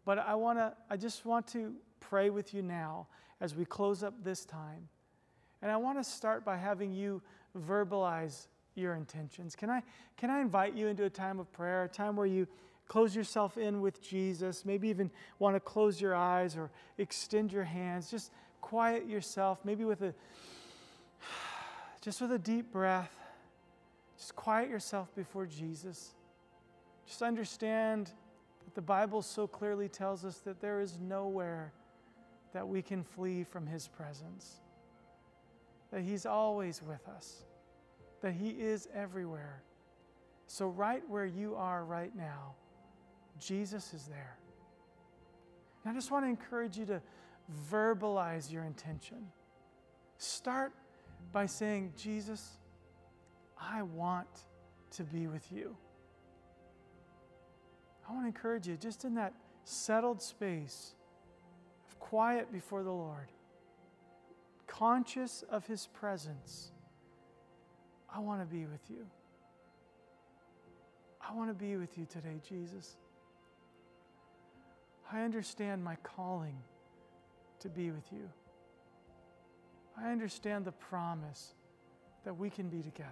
But 0.05 0.19
I 0.19 0.35
want 0.35 0.59
to, 0.59 0.75
I 0.89 0.97
just 0.97 1.27
want 1.27 1.47
to 1.49 1.75
pray 2.01 2.31
with 2.31 2.55
you 2.55 2.63
now 2.63 3.09
as 3.41 3.57
we 3.57 3.65
close 3.65 4.03
up 4.03 4.15
this 4.23 4.45
time. 4.45 4.89
And 5.61 5.71
I 5.71 5.77
want 5.77 5.99
to 5.99 6.05
start 6.05 6.45
by 6.45 6.57
having 6.57 6.93
you 6.93 7.23
verbalize 7.59 8.47
your 8.75 8.95
intentions. 8.95 9.55
Can 9.55 9.71
I, 9.71 9.83
can 10.17 10.31
I 10.31 10.41
invite 10.41 10.75
you 10.75 10.87
into 10.87 11.05
a 11.05 11.11
time 11.11 11.39
of 11.39 11.53
prayer, 11.53 11.85
a 11.85 11.89
time 11.89 12.17
where 12.17 12.27
you 12.27 12.47
close 12.93 13.17
yourself 13.17 13.57
in 13.57 13.81
with 13.81 14.03
Jesus, 14.03 14.67
maybe 14.67 14.87
even 14.87 15.11
want 15.39 15.57
to 15.57 15.61
close 15.61 15.99
your 15.99 16.15
eyes 16.15 16.59
or 16.59 16.71
extend 16.99 17.51
your 17.51 17.65
hands. 17.65 18.11
Just 18.11 18.31
quiet 18.61 19.09
yourself, 19.09 19.61
maybe 19.65 19.83
with 19.87 20.03
a 20.03 20.13
just 22.03 22.21
with 22.21 22.33
a 22.33 22.39
deep 22.39 22.71
breath. 22.71 23.11
Just 24.19 24.37
quiet 24.37 24.69
yourself 24.69 25.09
before 25.15 25.47
Jesus. 25.47 26.11
Just 27.07 27.23
understand 27.23 28.11
that 28.67 28.75
the 28.75 28.83
Bible 28.83 29.23
so 29.23 29.47
clearly 29.47 29.89
tells 29.89 30.23
us 30.23 30.41
that 30.41 30.61
there 30.61 30.79
is 30.79 30.99
nowhere 31.01 31.73
that 32.53 32.69
we 32.69 32.83
can 32.83 33.03
flee 33.03 33.43
from 33.43 33.67
His 33.67 33.89
presence, 33.89 34.57
that 35.91 36.03
He's 36.03 36.27
always 36.27 36.83
with 36.83 37.09
us, 37.09 37.45
that 38.21 38.35
He 38.35 38.51
is 38.51 38.87
everywhere. 38.95 39.63
So, 40.47 40.69
right 40.69 41.03
where 41.09 41.25
you 41.25 41.55
are 41.55 41.87
right 41.87 42.15
now, 42.15 42.57
Jesus 43.45 43.93
is 43.93 44.05
there. 44.05 44.37
And 45.85 45.91
I 45.91 45.95
just 45.95 46.11
want 46.11 46.25
to 46.25 46.29
encourage 46.29 46.79
you 46.79 46.87
to 46.87 47.03
verbalize 47.71 48.53
your 48.53 48.65
intention. 48.65 49.27
Start 50.19 50.73
by 51.33 51.47
saying, 51.47 51.93
Jesus, 51.97 52.59
I 53.61 53.83
want 53.83 54.29
to 54.93 55.03
be 55.03 55.27
with 55.27 55.51
you. 55.51 55.77
I 58.09 58.13
want 58.13 58.25
to 58.25 58.29
encourage 58.29 58.69
you 58.69 58.77
just 58.77 59.05
in 59.05 59.15
that 59.15 59.33
settled 59.65 60.23
space 60.23 60.95
of 61.89 61.99
quiet 61.99 62.53
before 62.53 62.83
the 62.83 62.93
Lord, 62.93 63.33
conscious 64.67 65.45
of 65.51 65.67
His 65.67 65.89
presence. 65.89 66.73
I 68.15 68.19
want 68.19 68.41
to 68.41 68.47
be 68.47 68.67
with 68.67 68.91
you. 68.91 69.07
I 71.21 71.35
want 71.35 71.49
to 71.51 71.55
be 71.55 71.77
with 71.77 71.97
you 71.97 72.07
today, 72.07 72.41
Jesus. 72.47 72.97
I 75.13 75.23
understand 75.23 75.85
my 75.85 75.97
calling 75.97 76.57
to 77.61 77.69
be 77.69 77.91
with 77.91 78.11
you. 78.11 78.31
I 80.01 80.11
understand 80.11 80.65
the 80.65 80.73
promise 80.73 81.55
that 82.25 82.37
we 82.37 82.49
can 82.49 82.69
be 82.69 82.81
together. 82.83 83.11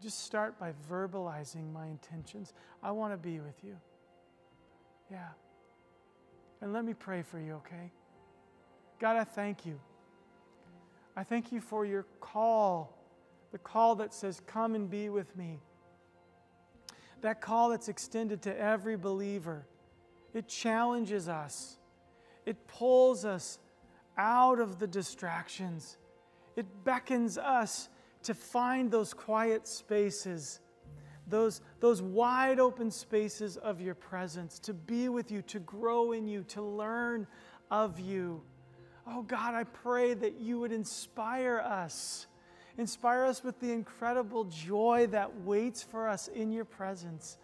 Just 0.00 0.24
start 0.24 0.58
by 0.58 0.72
verbalizing 0.88 1.72
my 1.72 1.86
intentions. 1.86 2.54
I 2.82 2.92
want 2.92 3.12
to 3.12 3.18
be 3.18 3.40
with 3.40 3.64
you. 3.64 3.76
Yeah. 5.10 5.28
And 6.60 6.72
let 6.72 6.84
me 6.84 6.94
pray 6.94 7.22
for 7.22 7.40
you, 7.40 7.54
okay? 7.54 7.90
God, 9.00 9.16
I 9.16 9.24
thank 9.24 9.66
you. 9.66 9.80
I 11.16 11.24
thank 11.24 11.50
you 11.50 11.60
for 11.60 11.84
your 11.84 12.06
call, 12.20 12.96
the 13.50 13.58
call 13.58 13.96
that 13.96 14.14
says, 14.14 14.40
Come 14.46 14.74
and 14.74 14.88
be 14.88 15.08
with 15.08 15.36
me 15.36 15.58
that 17.22 17.40
call 17.40 17.70
that's 17.70 17.88
extended 17.88 18.42
to 18.42 18.58
every 18.58 18.96
believer. 18.96 19.66
It 20.32 20.48
challenges 20.48 21.28
us, 21.28 21.76
it 22.46 22.66
pulls 22.66 23.24
us 23.24 23.58
out 24.16 24.60
of 24.60 24.78
the 24.78 24.86
distractions, 24.86 25.98
it 26.56 26.66
beckons 26.84 27.38
us 27.38 27.88
to 28.22 28.34
find 28.34 28.90
those 28.90 29.14
quiet 29.14 29.66
spaces, 29.66 30.60
those, 31.26 31.62
those 31.80 32.02
wide 32.02 32.60
open 32.60 32.90
spaces 32.90 33.56
of 33.56 33.80
your 33.80 33.94
presence, 33.94 34.58
to 34.60 34.74
be 34.74 35.08
with 35.08 35.30
you, 35.30 35.42
to 35.42 35.58
grow 35.60 36.12
in 36.12 36.28
you, 36.28 36.42
to 36.44 36.62
learn 36.62 37.26
of 37.70 37.98
you. 37.98 38.42
Oh 39.06 39.22
God, 39.22 39.54
I 39.54 39.64
pray 39.64 40.14
that 40.14 40.40
you 40.40 40.60
would 40.60 40.72
inspire 40.72 41.58
us. 41.58 42.26
Inspire 42.78 43.24
us 43.24 43.42
with 43.42 43.58
the 43.60 43.72
incredible 43.72 44.44
joy 44.44 45.08
that 45.10 45.42
waits 45.42 45.82
for 45.82 46.08
us 46.08 46.28
in 46.28 46.52
your 46.52 46.64
presence. 46.64 47.36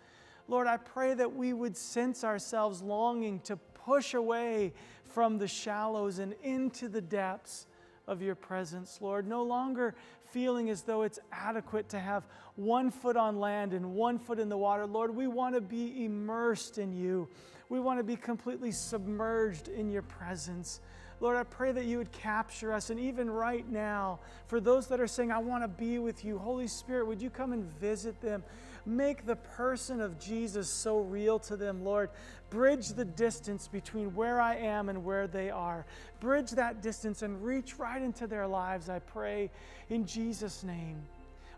Lord, 0.48 0.66
I 0.66 0.76
pray 0.76 1.14
that 1.14 1.34
we 1.34 1.52
would 1.52 1.76
sense 1.76 2.24
ourselves 2.24 2.82
longing 2.82 3.40
to 3.40 3.56
push 3.56 4.14
away 4.14 4.72
from 5.04 5.38
the 5.38 5.48
shallows 5.48 6.18
and 6.18 6.34
into 6.42 6.88
the 6.88 7.00
depths 7.00 7.66
of 8.06 8.22
your 8.22 8.34
presence, 8.34 8.98
Lord. 9.00 9.26
No 9.26 9.42
longer 9.42 9.94
feeling 10.30 10.70
as 10.70 10.82
though 10.82 11.02
it's 11.02 11.18
adequate 11.32 11.88
to 11.90 11.98
have 11.98 12.26
one 12.56 12.90
foot 12.90 13.16
on 13.16 13.40
land 13.40 13.72
and 13.72 13.94
one 13.94 14.18
foot 14.18 14.38
in 14.38 14.48
the 14.48 14.56
water. 14.56 14.86
Lord, 14.86 15.14
we 15.14 15.26
want 15.26 15.54
to 15.54 15.60
be 15.60 16.04
immersed 16.04 16.78
in 16.78 16.92
you. 16.92 17.28
We 17.68 17.80
want 17.80 17.98
to 17.98 18.04
be 18.04 18.16
completely 18.16 18.70
submerged 18.70 19.68
in 19.68 19.90
your 19.90 20.02
presence. 20.02 20.80
Lord, 21.20 21.36
I 21.36 21.44
pray 21.44 21.72
that 21.72 21.84
you 21.84 21.98
would 21.98 22.12
capture 22.12 22.72
us. 22.72 22.90
And 22.90 23.00
even 23.00 23.30
right 23.30 23.66
now, 23.70 24.20
for 24.46 24.60
those 24.60 24.86
that 24.88 25.00
are 25.00 25.06
saying, 25.06 25.32
I 25.32 25.38
want 25.38 25.64
to 25.64 25.68
be 25.68 25.98
with 25.98 26.24
you, 26.24 26.38
Holy 26.38 26.66
Spirit, 26.66 27.06
would 27.06 27.22
you 27.22 27.30
come 27.30 27.52
and 27.52 27.64
visit 27.80 28.20
them? 28.20 28.44
Make 28.84 29.26
the 29.26 29.36
person 29.36 30.00
of 30.00 30.20
Jesus 30.20 30.70
so 30.70 31.00
real 31.00 31.38
to 31.40 31.56
them, 31.56 31.84
Lord. 31.84 32.10
Bridge 32.50 32.90
the 32.90 33.04
distance 33.04 33.66
between 33.66 34.14
where 34.14 34.40
I 34.40 34.56
am 34.56 34.88
and 34.88 35.04
where 35.04 35.26
they 35.26 35.50
are. 35.50 35.84
Bridge 36.20 36.52
that 36.52 36.82
distance 36.82 37.22
and 37.22 37.42
reach 37.42 37.78
right 37.78 38.00
into 38.00 38.28
their 38.28 38.46
lives, 38.46 38.88
I 38.88 39.00
pray, 39.00 39.50
in 39.88 40.06
Jesus' 40.06 40.62
name. 40.62 41.02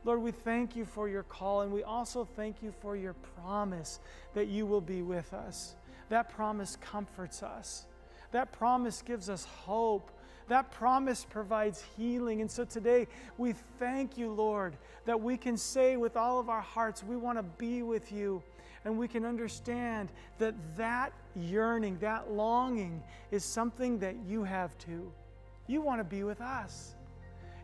Lord, 0.04 0.22
we 0.22 0.30
thank 0.30 0.74
you 0.74 0.86
for 0.86 1.08
your 1.08 1.24
call, 1.24 1.62
and 1.62 1.72
we 1.72 1.82
also 1.82 2.24
thank 2.24 2.62
you 2.62 2.72
for 2.80 2.96
your 2.96 3.14
promise 3.42 3.98
that 4.32 4.46
you 4.46 4.64
will 4.64 4.80
be 4.80 5.02
with 5.02 5.34
us. 5.34 5.74
That 6.08 6.30
promise 6.30 6.78
comforts 6.80 7.42
us. 7.42 7.84
That 8.32 8.52
promise 8.52 9.02
gives 9.02 9.28
us 9.28 9.44
hope. 9.44 10.10
That 10.48 10.70
promise 10.70 11.26
provides 11.28 11.84
healing. 11.96 12.40
And 12.40 12.50
so 12.50 12.64
today 12.64 13.06
we 13.36 13.54
thank 13.78 14.16
you, 14.16 14.32
Lord, 14.32 14.76
that 15.04 15.20
we 15.20 15.36
can 15.36 15.56
say 15.56 15.96
with 15.96 16.16
all 16.16 16.38
of 16.38 16.48
our 16.48 16.60
hearts, 16.60 17.04
we 17.04 17.16
want 17.16 17.38
to 17.38 17.42
be 17.42 17.82
with 17.82 18.12
you. 18.12 18.42
And 18.84 18.98
we 18.98 19.08
can 19.08 19.24
understand 19.24 20.08
that 20.38 20.54
that 20.76 21.12
yearning, 21.36 21.98
that 21.98 22.30
longing 22.30 23.02
is 23.30 23.44
something 23.44 23.98
that 23.98 24.16
you 24.26 24.44
have 24.44 24.76
too. 24.78 25.12
You 25.66 25.82
want 25.82 26.00
to 26.00 26.04
be 26.04 26.22
with 26.22 26.40
us. 26.40 26.94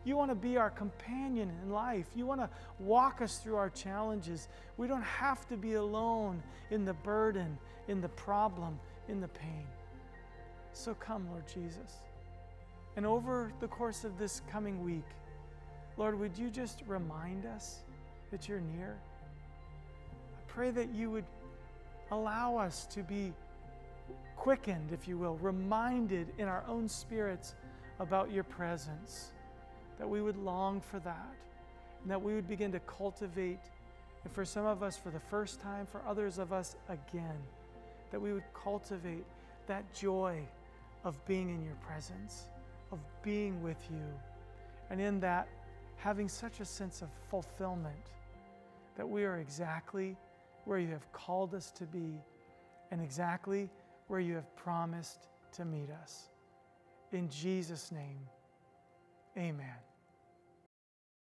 You 0.03 0.15
want 0.15 0.29
to 0.29 0.35
be 0.35 0.57
our 0.57 0.69
companion 0.69 1.51
in 1.63 1.71
life. 1.71 2.05
You 2.15 2.27
want 2.27 2.41
to 2.41 2.49
walk 2.77 3.23
us 3.23 3.39
through 3.39 3.55
our 3.55 3.71
challenges. 3.71 4.47
We 4.77 4.87
don't 4.87 5.01
have 5.01 5.47
to 5.47 5.57
be 5.57 5.73
alone 5.73 6.43
in 6.69 6.85
the 6.85 6.93
burden, 6.93 7.57
in 7.87 8.01
the 8.01 8.09
problem, 8.09 8.79
in 9.07 9.19
the 9.19 9.27
pain. 9.27 9.65
So 10.75 10.93
come, 10.93 11.25
Lord 11.31 11.45
Jesus. 11.47 12.01
And 12.97 13.05
over 13.05 13.51
the 13.61 13.67
course 13.67 14.03
of 14.03 14.17
this 14.17 14.41
coming 14.51 14.83
week, 14.83 15.07
Lord, 15.95 16.19
would 16.19 16.37
you 16.37 16.49
just 16.49 16.81
remind 16.85 17.45
us 17.45 17.79
that 18.29 18.49
you're 18.49 18.59
near? 18.59 18.97
I 20.11 20.51
pray 20.51 20.71
that 20.71 20.93
you 20.93 21.09
would 21.11 21.23
allow 22.11 22.57
us 22.57 22.85
to 22.87 23.03
be 23.03 23.33
quickened, 24.35 24.91
if 24.91 25.07
you 25.07 25.17
will, 25.17 25.37
reminded 25.37 26.27
in 26.37 26.49
our 26.49 26.63
own 26.67 26.89
spirits 26.89 27.55
about 27.99 28.29
your 28.29 28.43
presence, 28.43 29.31
that 29.97 30.07
we 30.07 30.21
would 30.21 30.37
long 30.37 30.81
for 30.81 30.99
that, 30.99 31.33
and 32.01 32.11
that 32.11 32.21
we 32.21 32.35
would 32.35 32.49
begin 32.49 32.73
to 32.73 32.79
cultivate, 32.81 33.61
and 34.25 34.33
for 34.33 34.43
some 34.43 34.65
of 34.65 34.83
us 34.83 34.97
for 34.97 35.09
the 35.09 35.21
first 35.21 35.61
time, 35.61 35.87
for 35.89 36.01
others 36.05 36.37
of 36.37 36.51
us 36.51 36.75
again, 36.89 37.37
that 38.11 38.21
we 38.21 38.33
would 38.33 38.43
cultivate 38.53 39.23
that 39.67 39.91
joy 39.93 40.45
of 41.05 41.23
being 41.25 41.49
in 41.49 41.63
your 41.63 41.75
presence 41.75 42.49
of 42.91 42.99
being 43.21 43.61
with 43.61 43.77
you. 43.89 44.05
And 44.89 45.01
in 45.01 45.19
that, 45.21 45.47
having 45.97 46.27
such 46.27 46.59
a 46.59 46.65
sense 46.65 47.01
of 47.01 47.09
fulfillment 47.29 48.11
that 48.95 49.07
we 49.07 49.25
are 49.25 49.37
exactly 49.37 50.15
where 50.65 50.79
you 50.79 50.89
have 50.89 51.11
called 51.11 51.53
us 51.53 51.71
to 51.71 51.85
be 51.85 52.19
and 52.91 53.01
exactly 53.01 53.69
where 54.07 54.19
you 54.19 54.33
have 54.35 54.55
promised 54.55 55.27
to 55.53 55.65
meet 55.65 55.89
us. 56.03 56.29
In 57.11 57.29
Jesus' 57.29 57.91
name, 57.91 58.19
amen. 59.37 59.84